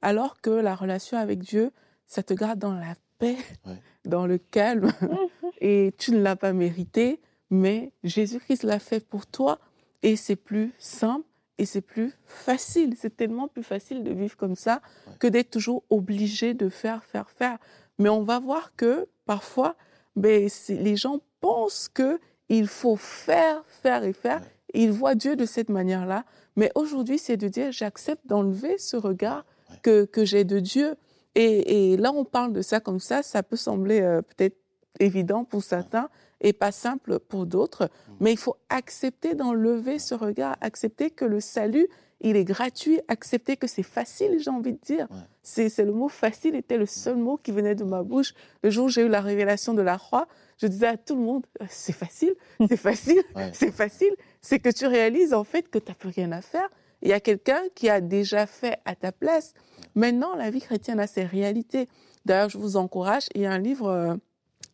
Alors 0.00 0.40
que 0.40 0.50
la 0.50 0.74
relation 0.74 1.18
avec 1.18 1.40
Dieu, 1.40 1.72
ça 2.06 2.22
te 2.22 2.32
garde 2.32 2.58
dans 2.58 2.74
la 2.74 2.94
paix, 3.18 3.36
dans 4.04 4.26
le 4.26 4.38
calme, 4.38 4.90
et 5.60 5.94
tu 5.98 6.12
ne 6.12 6.20
l'as 6.20 6.36
pas 6.36 6.52
mérité, 6.52 7.20
mais 7.50 7.92
Jésus-Christ 8.04 8.62
l'a 8.62 8.78
fait 8.78 9.06
pour 9.06 9.26
toi, 9.26 9.58
et 10.02 10.16
c'est 10.16 10.36
plus 10.36 10.72
simple 10.78 11.27
et 11.58 11.66
c'est 11.66 11.80
plus 11.80 12.12
facile. 12.24 12.94
C'est 12.96 13.16
tellement 13.16 13.48
plus 13.48 13.62
facile 13.62 14.04
de 14.04 14.12
vivre 14.12 14.36
comme 14.36 14.54
ça 14.54 14.80
que 15.18 15.26
d'être 15.26 15.50
toujours 15.50 15.82
obligé 15.90 16.54
de 16.54 16.68
faire, 16.68 17.04
faire, 17.04 17.30
faire. 17.30 17.58
Mais 17.98 18.08
on 18.08 18.22
va 18.22 18.38
voir 18.38 18.74
que 18.76 19.08
parfois, 19.26 19.76
ben, 20.16 20.48
les 20.68 20.96
gens 20.96 21.20
pensent 21.40 21.88
que 21.88 22.20
il 22.48 22.66
faut 22.66 22.96
faire, 22.96 23.62
faire 23.66 24.04
et 24.04 24.12
faire. 24.12 24.40
ils 24.72 24.90
voient 24.92 25.14
Dieu 25.14 25.36
de 25.36 25.44
cette 25.44 25.68
manière-là. 25.68 26.24
Mais 26.56 26.70
aujourd'hui, 26.74 27.18
c'est 27.18 27.36
de 27.36 27.48
dire, 27.48 27.72
j'accepte 27.72 28.26
d'enlever 28.26 28.78
ce 28.78 28.96
regard 28.96 29.44
que, 29.82 30.04
que 30.04 30.24
j'ai 30.24 30.44
de 30.44 30.58
Dieu. 30.60 30.94
Et, 31.34 31.92
et, 31.92 31.96
là, 31.96 32.12
on 32.12 32.24
parle 32.24 32.52
de 32.52 32.62
ça 32.62 32.80
comme 32.80 33.00
ça. 33.00 33.22
Ça 33.22 33.42
peut 33.42 33.56
sembler 33.56 34.00
euh, 34.00 34.22
peut-être 34.22 34.56
évident 34.98 35.44
pour 35.44 35.62
certains 35.62 36.08
et 36.40 36.52
pas 36.52 36.72
simple 36.72 37.18
pour 37.18 37.46
d'autres. 37.46 37.84
Mm. 37.84 38.12
Mais 38.20 38.32
il 38.32 38.38
faut 38.38 38.56
accepter 38.68 39.34
d'enlever 39.34 39.98
ce 39.98 40.14
regard, 40.14 40.56
accepter 40.60 41.10
que 41.10 41.24
le 41.24 41.40
salut, 41.40 41.88
il 42.20 42.36
est 42.36 42.44
gratuit, 42.44 43.00
accepter 43.06 43.56
que 43.56 43.66
c'est 43.66 43.84
facile, 43.84 44.38
j'ai 44.40 44.50
envie 44.50 44.72
de 44.72 44.80
dire. 44.82 45.06
C'est 45.42 45.78
le 45.78 45.92
mot 45.92 46.08
facile 46.08 46.56
était 46.56 46.76
le 46.76 46.86
seul 46.86 47.16
mot 47.16 47.36
qui 47.36 47.52
venait 47.52 47.76
de 47.76 47.84
ma 47.84 48.02
bouche. 48.02 48.34
Le 48.62 48.70
jour 48.70 48.86
où 48.86 48.88
j'ai 48.88 49.02
eu 49.02 49.08
la 49.08 49.20
révélation 49.20 49.72
de 49.72 49.82
la 49.82 49.98
croix, 49.98 50.26
je 50.58 50.66
disais 50.66 50.88
à 50.88 50.96
tout 50.96 51.14
le 51.14 51.22
monde, 51.22 51.46
euh, 51.62 51.66
c'est 51.68 51.92
facile, 51.92 52.34
c'est 52.68 52.76
facile, 52.76 53.22
c'est 53.52 53.70
facile. 53.70 54.14
C'est 54.40 54.58
que 54.58 54.70
tu 54.70 54.86
réalises 54.86 55.32
en 55.32 55.44
fait 55.44 55.68
que 55.70 55.78
tu 55.78 55.90
n'as 55.90 55.94
plus 55.94 56.08
rien 56.08 56.32
à 56.32 56.42
faire. 56.42 56.68
Il 57.02 57.08
y 57.08 57.12
a 57.12 57.20
quelqu'un 57.20 57.62
qui 57.76 57.88
a 57.88 58.00
déjà 58.00 58.46
fait 58.46 58.78
à 58.84 58.96
ta 58.96 59.12
place. 59.12 59.54
Maintenant, 59.94 60.34
la 60.34 60.50
vie 60.50 60.60
chrétienne 60.60 60.98
a 60.98 61.06
ses 61.06 61.24
réalités. 61.24 61.88
D'ailleurs, 62.24 62.48
je 62.48 62.58
vous 62.58 62.76
encourage, 62.76 63.28
il 63.36 63.42
y 63.42 63.46
a 63.46 63.52
un 63.52 63.58
livre 63.58 63.88
euh, 63.88 64.16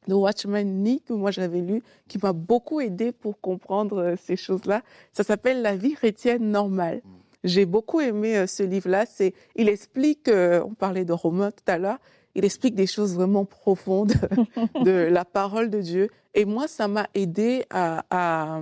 de 0.09 0.15
Watchman 0.15 0.65
Nee 0.65 1.01
que 1.01 1.13
moi 1.13 1.31
j'avais 1.31 1.61
lu, 1.61 1.83
qui 2.09 2.19
m'a 2.23 2.33
beaucoup 2.33 2.81
aidé 2.81 3.13
pour 3.13 3.41
comprendre 3.41 3.99
euh, 3.99 4.15
ces 4.23 4.37
choses-là. 4.37 4.83
Ça 5.13 5.25
s'appelle 5.25 5.63
La 5.63 5.77
vie 5.77 5.95
chrétienne 5.95 6.51
normale. 6.51 7.01
Mm. 7.05 7.09
J'ai 7.45 7.67
beaucoup 7.67 8.01
aimé 8.01 8.37
euh, 8.37 8.47
ce 8.47 8.63
livre-là. 8.63 9.05
C'est, 9.07 9.35
il 9.55 9.69
explique, 9.69 10.29
euh, 10.29 10.63
on 10.65 10.75
parlait 10.75 11.05
de 11.05 11.13
Romain 11.13 11.51
tout 11.51 11.71
à 11.71 11.79
l'heure, 11.79 11.99
il 12.35 12.45
explique 12.45 12.75
des 12.75 12.87
choses 12.87 13.15
vraiment 13.15 13.45
profondes 13.45 14.15
de 14.85 15.09
la 15.11 15.25
parole 15.25 15.71
de 15.71 15.81
Dieu. 15.81 16.09
Et 16.35 16.45
moi, 16.45 16.67
ça 16.67 16.89
m'a 16.89 17.07
aidé 17.15 17.65
à, 17.71 18.05
à, 18.11 18.61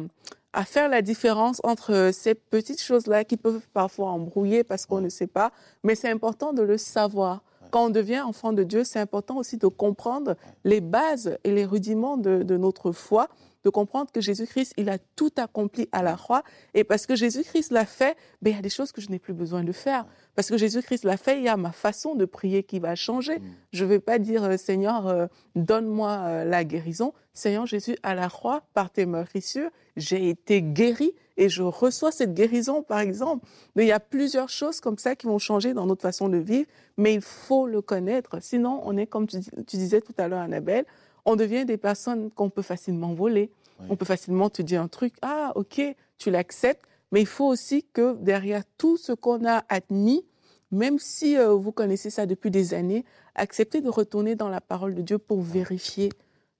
à, 0.53 0.65
faire 0.65 0.89
la 0.89 1.01
différence 1.01 1.61
entre 1.65 2.11
ces 2.13 2.35
petites 2.35 2.83
choses-là 2.83 3.25
qui 3.25 3.39
peuvent 3.39 3.67
parfois 3.73 4.11
embrouiller 4.11 4.63
parce 4.63 4.85
qu'on 4.85 5.01
ne 5.01 5.09
sait 5.09 5.27
pas, 5.27 5.53
mais 5.83 5.95
c'est 5.95 6.11
important 6.11 6.53
de 6.53 6.63
le 6.63 6.77
savoir 6.77 7.43
quand 7.73 7.87
on 7.87 7.91
devient 7.91 8.21
enfant 8.21 8.53
de 8.53 8.63
Dieu, 8.63 8.85
c'est 8.85 9.01
important 9.01 9.39
aussi 9.39 9.57
de 9.57 9.67
comprendre 9.67 10.37
les 10.63 10.83
bases 10.83 11.39
et 11.43 11.51
les 11.51 11.65
rudiments 11.65 12.19
de, 12.19 12.57
notre 12.57 12.93
foi, 12.93 13.29
de 13.65 13.71
comprendre 13.71 14.11
que 14.11 14.21
Jésus-Christ, 14.21 14.75
il 14.77 14.89
a 14.89 14.99
tout 14.99 15.31
accompli 15.37 15.89
à 15.93 16.03
la 16.03 16.15
croix. 16.15 16.43
Et 16.75 16.85
parce 16.85 17.07
que 17.07 17.15
Jésus-Christ 17.15 17.71
l'a 17.73 17.87
fait, 17.87 18.17
ben, 18.41 18.51
il 18.51 18.57
y 18.57 18.59
a 18.59 18.63
des 18.63 18.69
choses 18.69 18.93
que 18.93 19.01
je 19.01 19.11
n'ai 19.11 19.19
plus 19.19 19.35
besoin 19.35 19.65
de 19.65 19.73
faire. 19.73 20.07
Parce 20.35 20.49
que 20.49 20.57
Jésus-Christ 20.57 21.05
l'a 21.05 21.17
fait, 21.17 21.39
il 21.39 21.45
y 21.45 21.49
a 21.49 21.57
ma 21.57 21.73
façon 21.73 22.15
de 22.15 22.25
prier 22.25 22.63
qui 22.63 22.79
va 22.79 22.95
changer. 22.95 23.39
Mm. 23.39 23.43
Je 23.73 23.85
ne 23.85 23.89
vais 23.89 24.01
pas 24.01 24.19
dire, 24.19 24.45
euh, 24.45 24.57
Seigneur, 24.57 25.07
euh, 25.07 25.27
donne-moi 25.55 26.11
euh, 26.11 26.45
la 26.45 26.65
guérison. 26.65 27.13
Seigneur 27.35 27.67
Jésus, 27.67 27.97
à 28.03 28.15
la 28.15 28.29
croix, 28.29 28.63
par 28.75 28.91
tes 28.91 29.07
meurtrissures, 29.07 29.71
j'ai 29.97 30.29
été 30.29 30.63
guéri 30.63 31.13
et 31.37 31.49
je 31.49 31.63
reçois 31.63 32.13
cette 32.13 32.35
guérison, 32.35 32.83
par 32.83 33.01
exemple. 33.01 33.47
Mais 33.75 33.85
il 33.85 33.89
y 33.89 33.93
a 33.93 34.01
plusieurs 34.01 34.49
choses 34.49 34.81
comme 34.81 34.99
ça 34.99 35.17
qui 35.17 35.27
vont 35.27 35.39
changer 35.39 35.75
dans 35.75 35.87
notre 35.87 36.03
façon 36.03 36.29
de 36.29 36.37
vivre, 36.37 36.69
mais 36.97 37.15
il 37.15 37.23
faut 37.23 37.67
le 37.67 37.81
connaître. 37.81 38.39
Sinon, 38.41 38.81
on 38.85 38.97
est, 38.97 39.07
comme 39.07 39.27
tu, 39.27 39.39
disais 39.77 40.01
tout 40.01 40.15
à 40.19 40.29
l'heure, 40.29 40.41
Annabelle, 40.41 40.85
on 41.25 41.37
devient 41.37 41.65
des 41.65 41.77
personnes 41.77 42.31
qu'on 42.31 42.51
peut 42.51 42.63
facilement 42.63 43.15
voler. 43.15 43.51
On 43.89 43.97
peut 43.97 44.05
facilement 44.05 44.49
te 44.49 44.63
dire 44.63 44.81
un 44.81 44.87
truc, 44.87 45.15
ah 45.23 45.53
ok, 45.57 45.83
tu 46.17 46.31
l'acceptes, 46.31 46.85
mais 47.11 47.21
il 47.21 47.27
faut 47.27 47.47
aussi 47.47 47.85
que 47.93 48.15
derrière 48.17 48.63
tout 48.79 48.97
ce 48.97 49.13
qu'on 49.13 49.45
a 49.45 49.65
admis, 49.69 50.25
même 50.71 50.99
si 50.99 51.37
euh, 51.37 51.53
vous 51.53 51.73
connaissez 51.73 52.09
ça 52.09 52.25
depuis 52.25 52.51
des 52.51 52.75
années, 52.75 53.05
acceptez 53.35 53.81
de 53.81 53.89
retourner 53.89 54.37
dans 54.37 54.49
la 54.49 54.61
parole 54.61 54.95
de 54.95 55.03
Dieu 55.03 55.19
pour 55.19 55.43
vérifier. 55.43 56.11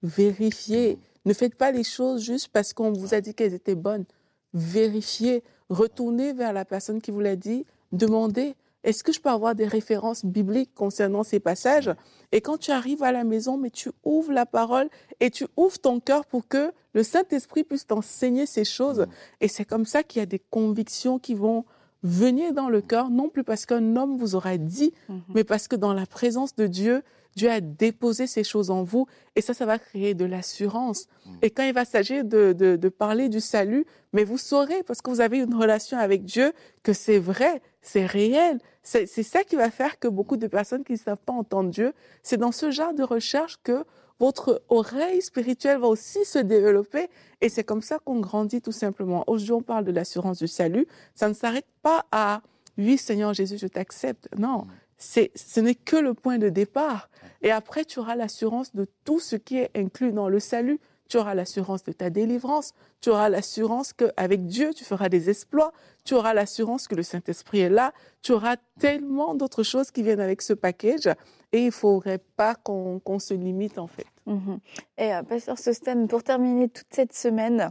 Vérifier. 0.03 0.99
Ne 1.25 1.33
faites 1.33 1.55
pas 1.55 1.71
les 1.71 1.83
choses 1.83 2.21
juste 2.23 2.49
parce 2.49 2.73
qu'on 2.73 2.91
vous 2.91 3.13
a 3.13 3.21
dit 3.21 3.33
qu'elles 3.33 3.53
étaient 3.53 3.75
bonnes. 3.75 4.05
Vérifiez. 4.53 5.43
Retournez 5.69 6.33
vers 6.33 6.53
la 6.53 6.65
personne 6.65 7.01
qui 7.01 7.09
vous 7.09 7.21
l'a 7.21 7.35
dit. 7.35 7.65
Demandez. 7.91 8.55
Est-ce 8.83 9.03
que 9.03 9.13
je 9.13 9.21
peux 9.21 9.29
avoir 9.29 9.55
des 9.55 9.67
références 9.67 10.25
bibliques 10.25 10.73
concernant 10.75 11.23
ces 11.23 11.39
passages? 11.39 11.91
Et 12.31 12.41
quand 12.41 12.57
tu 12.57 12.71
arrives 12.71 13.03
à 13.03 13.11
la 13.11 13.23
maison, 13.23 13.57
mais 13.57 13.69
tu 13.69 13.91
ouvres 14.03 14.31
la 14.31 14.45
parole 14.45 14.89
et 15.19 15.31
tu 15.31 15.47
ouvres 15.55 15.79
ton 15.79 15.99
cœur 15.99 16.25
pour 16.25 16.47
que 16.47 16.71
le 16.93 17.03
Saint-Esprit 17.03 17.63
puisse 17.63 17.87
t'enseigner 17.87 18.45
ces 18.45 18.65
choses. 18.65 19.07
Et 19.41 19.47
c'est 19.47 19.65
comme 19.65 19.85
ça 19.85 20.03
qu'il 20.03 20.19
y 20.19 20.23
a 20.23 20.27
des 20.27 20.39
convictions 20.39 21.17
qui 21.17 21.33
vont 21.33 21.65
venir 22.03 22.53
dans 22.53 22.69
le 22.69 22.81
cœur, 22.81 23.09
non 23.09 23.29
plus 23.29 23.43
parce 23.43 23.65
qu'un 23.65 23.95
homme 23.95 24.17
vous 24.17 24.35
aura 24.35 24.57
dit, 24.57 24.93
mhm. 25.07 25.21
mais 25.33 25.43
parce 25.43 25.67
que 25.67 25.75
dans 25.75 25.93
la 25.93 26.05
présence 26.05 26.55
de 26.55 26.67
Dieu, 26.67 27.01
Dieu 27.35 27.49
a 27.49 27.61
déposé 27.61 28.27
ces 28.27 28.43
choses 28.43 28.69
en 28.69 28.83
vous 28.83 29.07
et 29.35 29.41
ça, 29.41 29.53
ça 29.53 29.65
va 29.65 29.79
créer 29.79 30.13
de 30.13 30.25
l'assurance. 30.25 31.07
Mhm. 31.25 31.37
Et 31.41 31.49
quand 31.49 31.63
il 31.63 31.73
va 31.73 31.85
s'agir 31.85 32.23
de, 32.23 32.53
de, 32.53 32.89
parler 32.89 33.29
du 33.29 33.39
salut, 33.39 33.85
mais 34.11 34.23
vous 34.23 34.37
saurez, 34.37 34.83
parce 34.83 35.01
que 35.01 35.09
vous 35.09 35.21
avez 35.21 35.39
une 35.39 35.55
relation 35.55 35.97
avec 35.97 36.23
Dieu, 36.23 36.53
que 36.83 36.93
c'est 36.93 37.19
vrai, 37.19 37.61
c'est 37.81 38.05
réel. 38.05 38.59
C'est 38.83 39.07
ça 39.07 39.43
qui 39.43 39.55
va 39.55 39.71
faire 39.71 39.97
que 39.97 40.07
beaucoup 40.07 40.37
de 40.37 40.47
personnes 40.47 40.83
qui 40.83 40.93
ne 40.93 40.97
savent 40.97 41.17
pas 41.25 41.33
entendre 41.33 41.69
Dieu, 41.69 41.93
c'est 42.21 42.37
dans 42.37 42.51
ce 42.51 42.69
genre 42.69 42.93
de 42.93 43.03
recherche 43.03 43.59
que 43.63 43.83
votre 44.19 44.61
oreille 44.69 45.21
spirituelle 45.21 45.79
va 45.79 45.87
aussi 45.87 46.23
se 46.25 46.39
développer 46.39 47.09
et 47.41 47.49
c'est 47.49 47.63
comme 47.63 47.81
ça 47.81 47.97
qu'on 47.99 48.19
grandit 48.19 48.61
tout 48.61 48.71
simplement. 48.71 49.23
Aujourd'hui, 49.27 49.53
on 49.53 49.61
parle 49.61 49.85
de 49.85 49.91
l'assurance 49.91 50.39
du 50.39 50.47
salut. 50.47 50.87
Ça 51.15 51.27
ne 51.27 51.33
s'arrête 51.33 51.67
pas 51.81 52.05
à 52.11 52.41
oui, 52.77 52.97
Seigneur 52.97 53.33
Jésus, 53.33 53.57
je 53.57 53.67
t'accepte. 53.67 54.27
Non, 54.37 54.63
c'est, 54.63 54.82
ce 55.03 55.59
n'est 55.59 55.75
que 55.75 55.95
le 55.95 56.13
point 56.13 56.37
de 56.37 56.49
départ. 56.49 57.09
Et 57.41 57.51
après, 57.51 57.85
tu 57.85 57.99
auras 57.99 58.15
l'assurance 58.15 58.73
de 58.73 58.87
tout 59.03 59.19
ce 59.19 59.35
qui 59.35 59.57
est 59.57 59.69
inclus 59.75 60.11
dans 60.11 60.29
le 60.29 60.39
salut. 60.39 60.79
Tu 61.09 61.17
auras 61.17 61.35
l'assurance 61.35 61.83
de 61.83 61.91
ta 61.91 62.09
délivrance. 62.09 62.73
Tu 63.01 63.09
auras 63.09 63.29
l'assurance 63.29 63.93
qu'avec 63.93 64.45
Dieu, 64.45 64.73
tu 64.73 64.83
feras 64.85 65.09
des 65.09 65.29
exploits. 65.29 65.73
Tu 66.05 66.13
auras 66.15 66.33
l'assurance 66.33 66.87
que 66.87 66.95
le 66.95 67.03
Saint-Esprit 67.03 67.59
est 67.59 67.69
là. 67.69 67.93
Tu 68.21 68.31
auras 68.31 68.55
tellement 68.79 69.35
d'autres 69.35 69.63
choses 69.63 69.91
qui 69.91 70.01
viennent 70.03 70.21
avec 70.21 70.41
ce 70.41 70.53
package. 70.53 71.07
Et 71.51 71.59
il 71.59 71.65
ne 71.67 71.71
faudrait 71.71 72.21
pas 72.37 72.55
qu'on 72.55 73.19
se 73.19 73.33
limite, 73.33 73.77
en 73.77 73.87
fait. 73.87 74.07
Mhm. 74.25 74.59
Et 74.97 75.13
euh, 75.13 75.21
Pasteur 75.23 75.59
Sosten, 75.59 76.07
pour 76.07 76.23
terminer 76.23 76.69
toute 76.69 76.87
cette 76.89 77.13
semaine, 77.13 77.69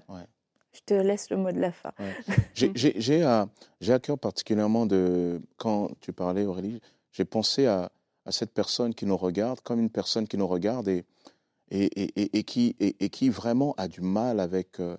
je 0.73 0.81
te 0.85 0.95
laisse 0.95 1.31
le 1.31 1.39
mot 1.39 1.51
de 1.51 1.61
la 1.61 1.73
fin. 1.73 1.93
J'ai 2.55 3.23
à, 3.23 3.49
à 3.89 3.99
cœur 3.99 4.19
particulièrement 4.19 4.87
de, 4.87 5.41
quand 5.57 5.91
tu 6.01 6.13
parlais, 6.13 6.45
Aurélie, 6.45 6.81
j'ai 7.13 7.25
pensé 7.25 7.67
à, 7.67 7.93
à, 8.25 8.33
cette 8.33 8.53
personne 8.53 8.95
qui 8.95 9.07
nous 9.07 9.17
regarde 9.17 9.61
comme 9.61 9.81
une 9.81 9.91
personne 9.91 10.27
qui 10.27 10.37
nous 10.37 10.49
regarde 10.49 10.89
et, 10.89 11.05
et, 11.71 12.23
et, 12.23 13.05
et 13.05 13.09
qui, 13.11 13.29
vraiment 13.29 13.75
a 13.77 13.89
du 13.89 14.01
mal 14.01 14.41
avec 14.41 14.81
euh, 14.81 14.97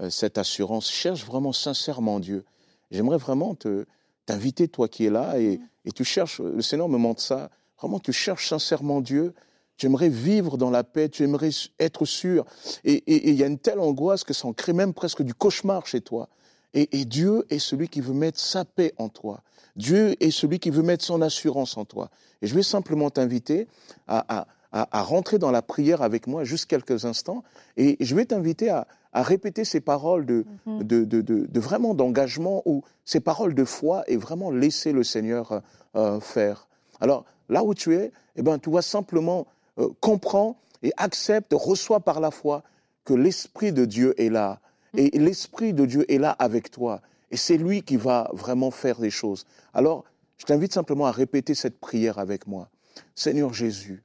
euh, 0.00 0.10
cette 0.10 0.38
assurance, 0.38 0.90
cherche 0.90 1.24
vraiment 1.24 1.52
sincèrement 1.52 2.20
Dieu. 2.20 2.44
J'aimerais 2.90 3.18
vraiment 3.18 3.54
te 3.54 3.84
t'inviter, 4.24 4.68
toi 4.68 4.88
qui 4.88 5.04
es 5.04 5.10
là, 5.10 5.38
et, 5.38 5.58
mhm. 5.58 5.68
et 5.84 5.92
tu 5.92 6.04
cherches, 6.04 6.40
le 6.40 6.62
Seigneur 6.62 6.88
me 6.88 6.98
montre 6.98 7.22
ça, 7.22 7.50
Vraiment, 7.80 8.00
tu 8.00 8.12
cherches 8.12 8.48
sincèrement 8.48 9.00
Dieu. 9.00 9.34
Tu 9.76 9.86
aimerais 9.86 10.08
vivre 10.08 10.56
dans 10.56 10.70
la 10.70 10.84
paix, 10.84 11.10
tu 11.10 11.22
aimerais 11.22 11.50
être 11.78 12.06
sûr. 12.06 12.46
Et 12.84 13.02
il 13.06 13.34
y 13.34 13.42
a 13.42 13.46
une 13.46 13.58
telle 13.58 13.78
angoisse 13.78 14.24
que 14.24 14.32
ça 14.32 14.48
en 14.48 14.54
crée 14.54 14.72
même 14.72 14.94
presque 14.94 15.22
du 15.22 15.34
cauchemar 15.34 15.86
chez 15.86 16.00
toi. 16.00 16.30
Et, 16.74 17.04
Dieu 17.04 17.46
est 17.48 17.58
celui 17.58 17.88
qui 17.88 18.00
veut 18.00 18.12
mettre 18.12 18.38
sa 18.38 18.64
paix 18.64 18.92
en 18.98 19.08
toi. 19.08 19.42
Dieu 19.76 20.14
est 20.20 20.30
celui 20.30 20.58
qui 20.58 20.70
veut 20.70 20.82
mettre 20.82 21.04
son 21.04 21.22
assurance 21.22 21.76
en 21.76 21.84
toi. 21.84 22.10
Et 22.42 22.46
je 22.46 22.54
vais 22.54 22.62
simplement 22.62 23.08
t'inviter 23.10 23.66
à, 24.06 24.46
rentrer 24.92 25.38
dans 25.38 25.50
la 25.50 25.62
prière 25.62 26.02
avec 26.02 26.26
moi 26.26 26.44
juste 26.44 26.66
quelques 26.66 27.06
instants. 27.06 27.44
Et 27.78 27.96
je 28.00 28.14
vais 28.14 28.26
t'inviter 28.26 28.68
à, 28.70 28.86
répéter 29.14 29.64
ces 29.64 29.80
paroles 29.80 30.26
de, 30.26 30.44
mhm. 30.66 30.82
de, 30.82 31.60
vraiment 31.60 31.94
d'engagement 31.94 32.62
ou 32.66 32.82
ces 33.06 33.20
paroles 33.20 33.54
de 33.54 33.64
foi 33.64 34.04
et 34.08 34.18
vraiment 34.18 34.50
laisser 34.50 34.92
le 34.92 35.02
Seigneur 35.02 35.62
euh, 35.94 36.20
faire. 36.20 36.68
Alors, 37.00 37.24
là 37.48 37.64
où 37.64 37.72
tu 37.72 37.94
es, 37.94 38.12
eh 38.36 38.42
ben, 38.42 38.58
tu 38.58 38.70
vas 38.70 38.82
simplement 38.82 39.46
euh, 39.78 39.88
comprendre 40.00 40.56
et 40.82 40.92
accepte, 40.96 41.54
reçois 41.54 42.00
par 42.00 42.20
la 42.20 42.30
foi 42.30 42.62
que 43.04 43.14
l'Esprit 43.14 43.72
de 43.72 43.84
Dieu 43.84 44.20
est 44.20 44.28
là. 44.28 44.60
Et 44.96 45.18
l'Esprit 45.18 45.72
de 45.72 45.84
Dieu 45.86 46.10
est 46.10 46.18
là 46.18 46.30
avec 46.30 46.70
toi. 46.70 47.02
Et 47.30 47.36
c'est 47.36 47.58
lui 47.58 47.82
qui 47.82 47.96
va 47.96 48.30
vraiment 48.32 48.70
faire 48.70 48.98
des 48.98 49.10
choses. 49.10 49.46
Alors, 49.74 50.04
je 50.38 50.44
t'invite 50.44 50.72
simplement 50.72 51.06
à 51.06 51.12
répéter 51.12 51.54
cette 51.54 51.78
prière 51.78 52.18
avec 52.18 52.46
moi. 52.46 52.70
Seigneur 53.14 53.52
Jésus, 53.52 54.02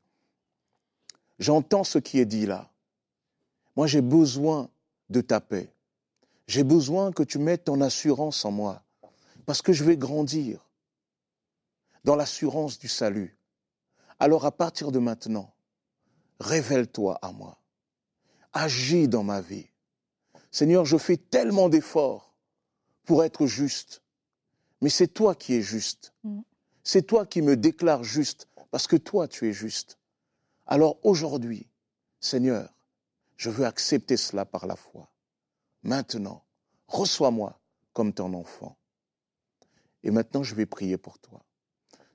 j'entends 1.40 1.84
ce 1.84 1.98
qui 1.98 2.20
est 2.20 2.26
dit 2.26 2.46
là. 2.46 2.70
Moi, 3.76 3.88
j'ai 3.88 4.02
besoin 4.02 4.70
de 5.10 5.22
ta 5.22 5.40
paix. 5.40 5.70
J'ai 6.48 6.64
besoin 6.64 7.12
que 7.12 7.24
tu 7.24 7.40
mettes 7.40 7.66
ton 7.66 7.80
assurance 7.80 8.44
en 8.44 8.52
moi. 8.52 8.82
Parce 9.46 9.62
que 9.62 9.74
je 9.74 9.84
vais 9.84 9.98
grandir 9.98 10.60
dans 12.04 12.16
l'assurance 12.16 12.80
du 12.80 12.88
salut. 12.88 13.38
Alors 14.20 14.46
à 14.46 14.52
partir 14.52 14.92
de 14.92 15.00
maintenant, 15.00 15.54
révèle-toi 16.40 17.18
à 17.22 17.32
moi. 17.32 17.58
Agis 18.54 19.08
dans 19.08 19.24
ma 19.24 19.42
vie. 19.42 19.71
Seigneur, 20.52 20.86
je 20.86 20.98
fais 20.98 21.18
tellement 21.18 21.70
d'efforts 21.70 22.34
pour 23.06 23.24
être 23.24 23.46
juste, 23.48 24.02
mais 24.82 24.90
c'est 24.90 25.08
toi 25.08 25.34
qui 25.34 25.56
es 25.56 25.62
juste. 25.62 26.14
Mm. 26.24 26.42
C'est 26.84 27.04
toi 27.04 27.26
qui 27.26 27.42
me 27.42 27.56
déclares 27.56 28.04
juste, 28.04 28.48
parce 28.72 28.88
que 28.88 28.96
toi, 28.96 29.28
tu 29.28 29.48
es 29.50 29.54
juste. 29.54 29.98
Alors 30.66 30.98
aujourd'hui, 31.04 31.68
Seigneur, 32.20 32.74
je 33.38 33.50
veux 33.50 33.66
accepter 33.66 34.18
cela 34.18 34.46
par 34.46 34.68
la 34.68 34.76
foi. 34.76 35.10
Maintenant, 35.84 36.44
reçois-moi 36.88 37.60
comme 37.94 38.14
ton 38.14 38.34
enfant. 38.34 38.78
Et 40.04 40.12
maintenant, 40.12 40.44
je 40.44 40.56
vais 40.56 40.66
prier 40.66 40.98
pour 40.98 41.20
toi. 41.20 41.44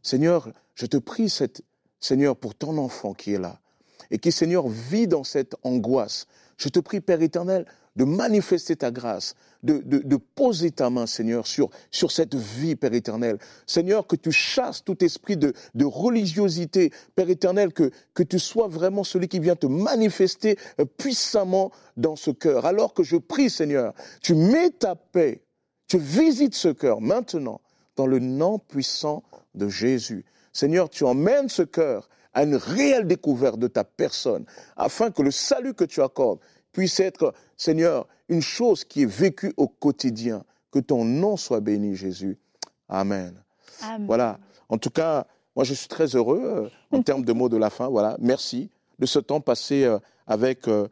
Seigneur, 0.02 0.52
je 0.74 0.86
te 0.86 0.96
prie, 0.96 1.30
cette, 1.30 1.62
Seigneur, 2.00 2.36
pour 2.36 2.54
ton 2.54 2.78
enfant 2.78 3.14
qui 3.14 3.34
est 3.34 3.38
là 3.38 3.60
et 4.10 4.18
qui, 4.18 4.30
Seigneur, 4.30 4.68
vit 4.68 5.08
dans 5.08 5.24
cette 5.24 5.56
angoisse. 5.62 6.26
Je 6.56 6.68
te 6.68 6.78
prie, 6.78 7.00
Père 7.00 7.22
éternel, 7.22 7.66
de 7.96 8.04
manifester 8.04 8.76
ta 8.76 8.90
grâce, 8.90 9.34
de, 9.62 9.80
de, 9.82 10.16
poser 10.16 10.70
ta 10.70 10.90
main, 10.90 11.06
Seigneur, 11.06 11.46
sur, 11.46 11.70
cette 11.90 12.34
vie, 12.34 12.76
Père 12.76 12.92
éternel. 12.92 13.38
Seigneur, 13.66 14.06
que 14.06 14.16
tu 14.16 14.30
chasses 14.30 14.84
tout 14.84 15.02
esprit 15.02 15.36
de, 15.36 15.54
de 15.74 15.84
religiosité, 15.84 16.92
Père 17.14 17.30
éternel, 17.30 17.72
que, 17.72 17.90
que 18.14 18.22
tu 18.22 18.38
sois 18.38 18.68
vraiment 18.68 19.02
celui 19.02 19.28
qui 19.28 19.40
vient 19.40 19.56
te 19.56 19.66
manifester 19.66 20.58
euh, 20.80 20.84
puissamment 20.84 21.72
dans 21.96 22.16
ce 22.16 22.30
cœur. 22.30 22.66
Alors 22.66 22.94
que 22.94 23.02
je 23.02 23.16
prie, 23.16 23.50
Seigneur, 23.50 23.94
tu 24.22 24.34
mets 24.34 24.70
ta 24.70 24.94
paix, 24.94 25.42
tu 25.88 25.98
visites 25.98 26.54
ce 26.54 26.68
cœur 26.68 27.00
maintenant, 27.00 27.60
dans 27.96 28.06
le 28.06 28.18
nom 28.18 28.58
puissant 28.58 29.24
de 29.54 29.68
Jésus. 29.68 30.24
Seigneur, 30.52 30.90
tu 30.90 31.04
emmènes 31.04 31.48
ce 31.48 31.62
cœur 31.62 32.08
à 32.36 32.42
une 32.42 32.56
réelle 32.56 33.06
découverte 33.06 33.58
de 33.58 33.66
ta 33.66 33.82
personne, 33.82 34.44
afin 34.76 35.10
que 35.10 35.22
le 35.22 35.30
salut 35.30 35.72
que 35.72 35.84
tu 35.84 36.02
accordes 36.02 36.38
puisse 36.76 37.00
être, 37.00 37.32
Seigneur, 37.56 38.06
une 38.28 38.42
chose 38.42 38.84
qui 38.84 39.04
est 39.04 39.10
vécue 39.10 39.54
au 39.56 39.66
quotidien. 39.66 40.44
Que 40.70 40.78
ton 40.78 41.06
nom 41.06 41.38
soit 41.38 41.60
béni, 41.60 41.96
Jésus. 41.96 42.36
Amen. 42.90 43.42
Voilà. 44.00 44.38
En 44.68 44.76
tout 44.76 44.90
cas, 44.90 45.26
moi, 45.54 45.64
je 45.64 45.72
suis 45.72 45.88
très 45.88 46.08
heureux 46.16 46.42
euh, 46.44 46.68
en 46.90 47.00
termes 47.08 47.24
de 47.24 47.32
mots 47.32 47.48
de 47.48 47.56
la 47.56 47.70
fin. 47.70 47.88
Voilà. 47.88 48.18
Merci 48.20 48.68
de 48.98 49.06
ce 49.06 49.18
temps 49.18 49.40
passé 49.40 49.84
euh, 49.84 49.98
avec 50.26 50.68
euh, 50.68 50.86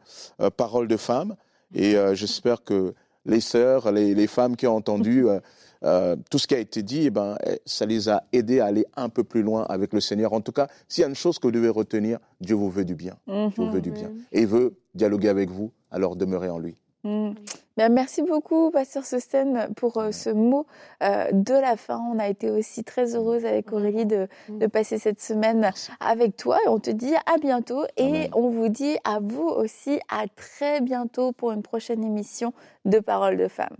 Parole 0.57 0.87
de 0.87 0.97
femme. 0.97 1.35
Et 1.75 1.95
j'espère 2.13 2.63
que 2.63 2.93
les 3.25 3.41
sœurs, 3.41 3.91
les, 3.91 4.13
les, 4.13 4.27
femmes 4.27 4.55
qui 4.55 4.67
ont 4.67 4.75
entendu 4.75 5.25
euh, 5.83 6.15
tout 6.29 6.39
ce 6.39 6.47
qui 6.47 6.55
a 6.55 6.59
été 6.59 6.83
dit, 6.83 7.05
eh 7.05 7.09
ben, 7.09 7.37
eh, 7.45 7.59
ça 7.65 7.85
les 7.85 8.09
a 8.09 8.23
aidés 8.33 8.59
à 8.59 8.65
aller 8.65 8.85
un 8.95 9.09
peu 9.09 9.23
plus 9.23 9.43
loin 9.43 9.63
avec 9.69 9.93
le 9.93 9.99
Seigneur. 9.99 10.33
En 10.33 10.41
tout 10.41 10.51
cas, 10.51 10.67
s'il 10.87 11.01
y 11.01 11.05
a 11.05 11.07
une 11.09 11.15
chose 11.15 11.39
que 11.39 11.47
vous 11.47 11.51
devez 11.51 11.69
retenir, 11.69 12.19
Dieu 12.41 12.55
vous 12.55 12.69
veut 12.69 12.85
du 12.85 12.95
bien. 12.95 13.15
Dieu 13.27 13.51
vous 13.57 13.71
veut 13.71 13.81
du 13.81 13.91
bien. 13.91 14.11
Et 14.31 14.41
il 14.41 14.47
veut 14.47 14.75
dialoguer 14.93 15.29
avec 15.29 15.49
vous, 15.49 15.71
alors 15.91 16.15
demeurez 16.15 16.49
en 16.49 16.59
lui. 16.59 16.75
Mhm. 17.05 17.35
Ben, 17.77 17.93
merci 17.93 18.23
beaucoup, 18.23 18.71
Pasteur 18.71 19.05
Sosten, 19.05 19.69
pour 19.75 19.97
euh, 19.97 20.11
ce 20.11 20.31
mot 20.31 20.65
euh, 21.03 21.29
de 21.31 21.53
la 21.53 21.77
fin. 21.77 22.01
On 22.11 22.17
a 22.17 22.27
été 22.27 22.49
aussi 22.49 22.83
très 22.83 23.15
heureuse 23.15 23.45
avec 23.45 23.71
Aurélie 23.71 24.07
de, 24.07 24.27
de 24.49 24.65
passer 24.65 24.97
cette 24.97 25.21
semaine 25.21 25.71
avec 25.99 26.35
toi. 26.35 26.57
Et 26.65 26.69
on 26.69 26.79
te 26.79 26.89
dit 26.89 27.13
à 27.27 27.37
bientôt. 27.37 27.83
Et 27.97 28.29
on 28.33 28.49
vous 28.49 28.69
dit 28.69 28.97
à 29.03 29.19
vous 29.21 29.47
aussi 29.47 29.99
à 30.09 30.25
très 30.35 30.81
bientôt 30.81 31.31
pour 31.31 31.51
une 31.51 31.61
prochaine 31.61 32.03
émission 32.03 32.53
de 32.85 32.99
Paroles 32.99 33.37
de 33.37 33.47
femmes. 33.47 33.77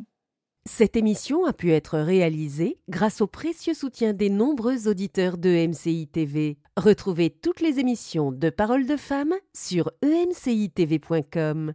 Cette 0.68 0.96
émission 0.96 1.46
a 1.46 1.54
pu 1.54 1.72
être 1.72 1.98
réalisée 1.98 2.80
grâce 2.90 3.22
au 3.22 3.28
précieux 3.28 3.76
soutien 3.76 4.14
des 4.14 4.30
nombreux 4.30 4.88
auditeurs 4.88 5.38
de 5.38 5.68
MCI 5.68 6.08
TV. 6.08 6.58
Retrouvez 6.76 7.30
toutes 7.30 7.62
les 7.62 7.80
émissions 7.80 8.32
de 8.32 8.50
Paroles 8.50 8.88
de 8.88 8.98
femmes 8.98 9.36
sur 9.54 9.92
emcitv.com. 10.04 11.74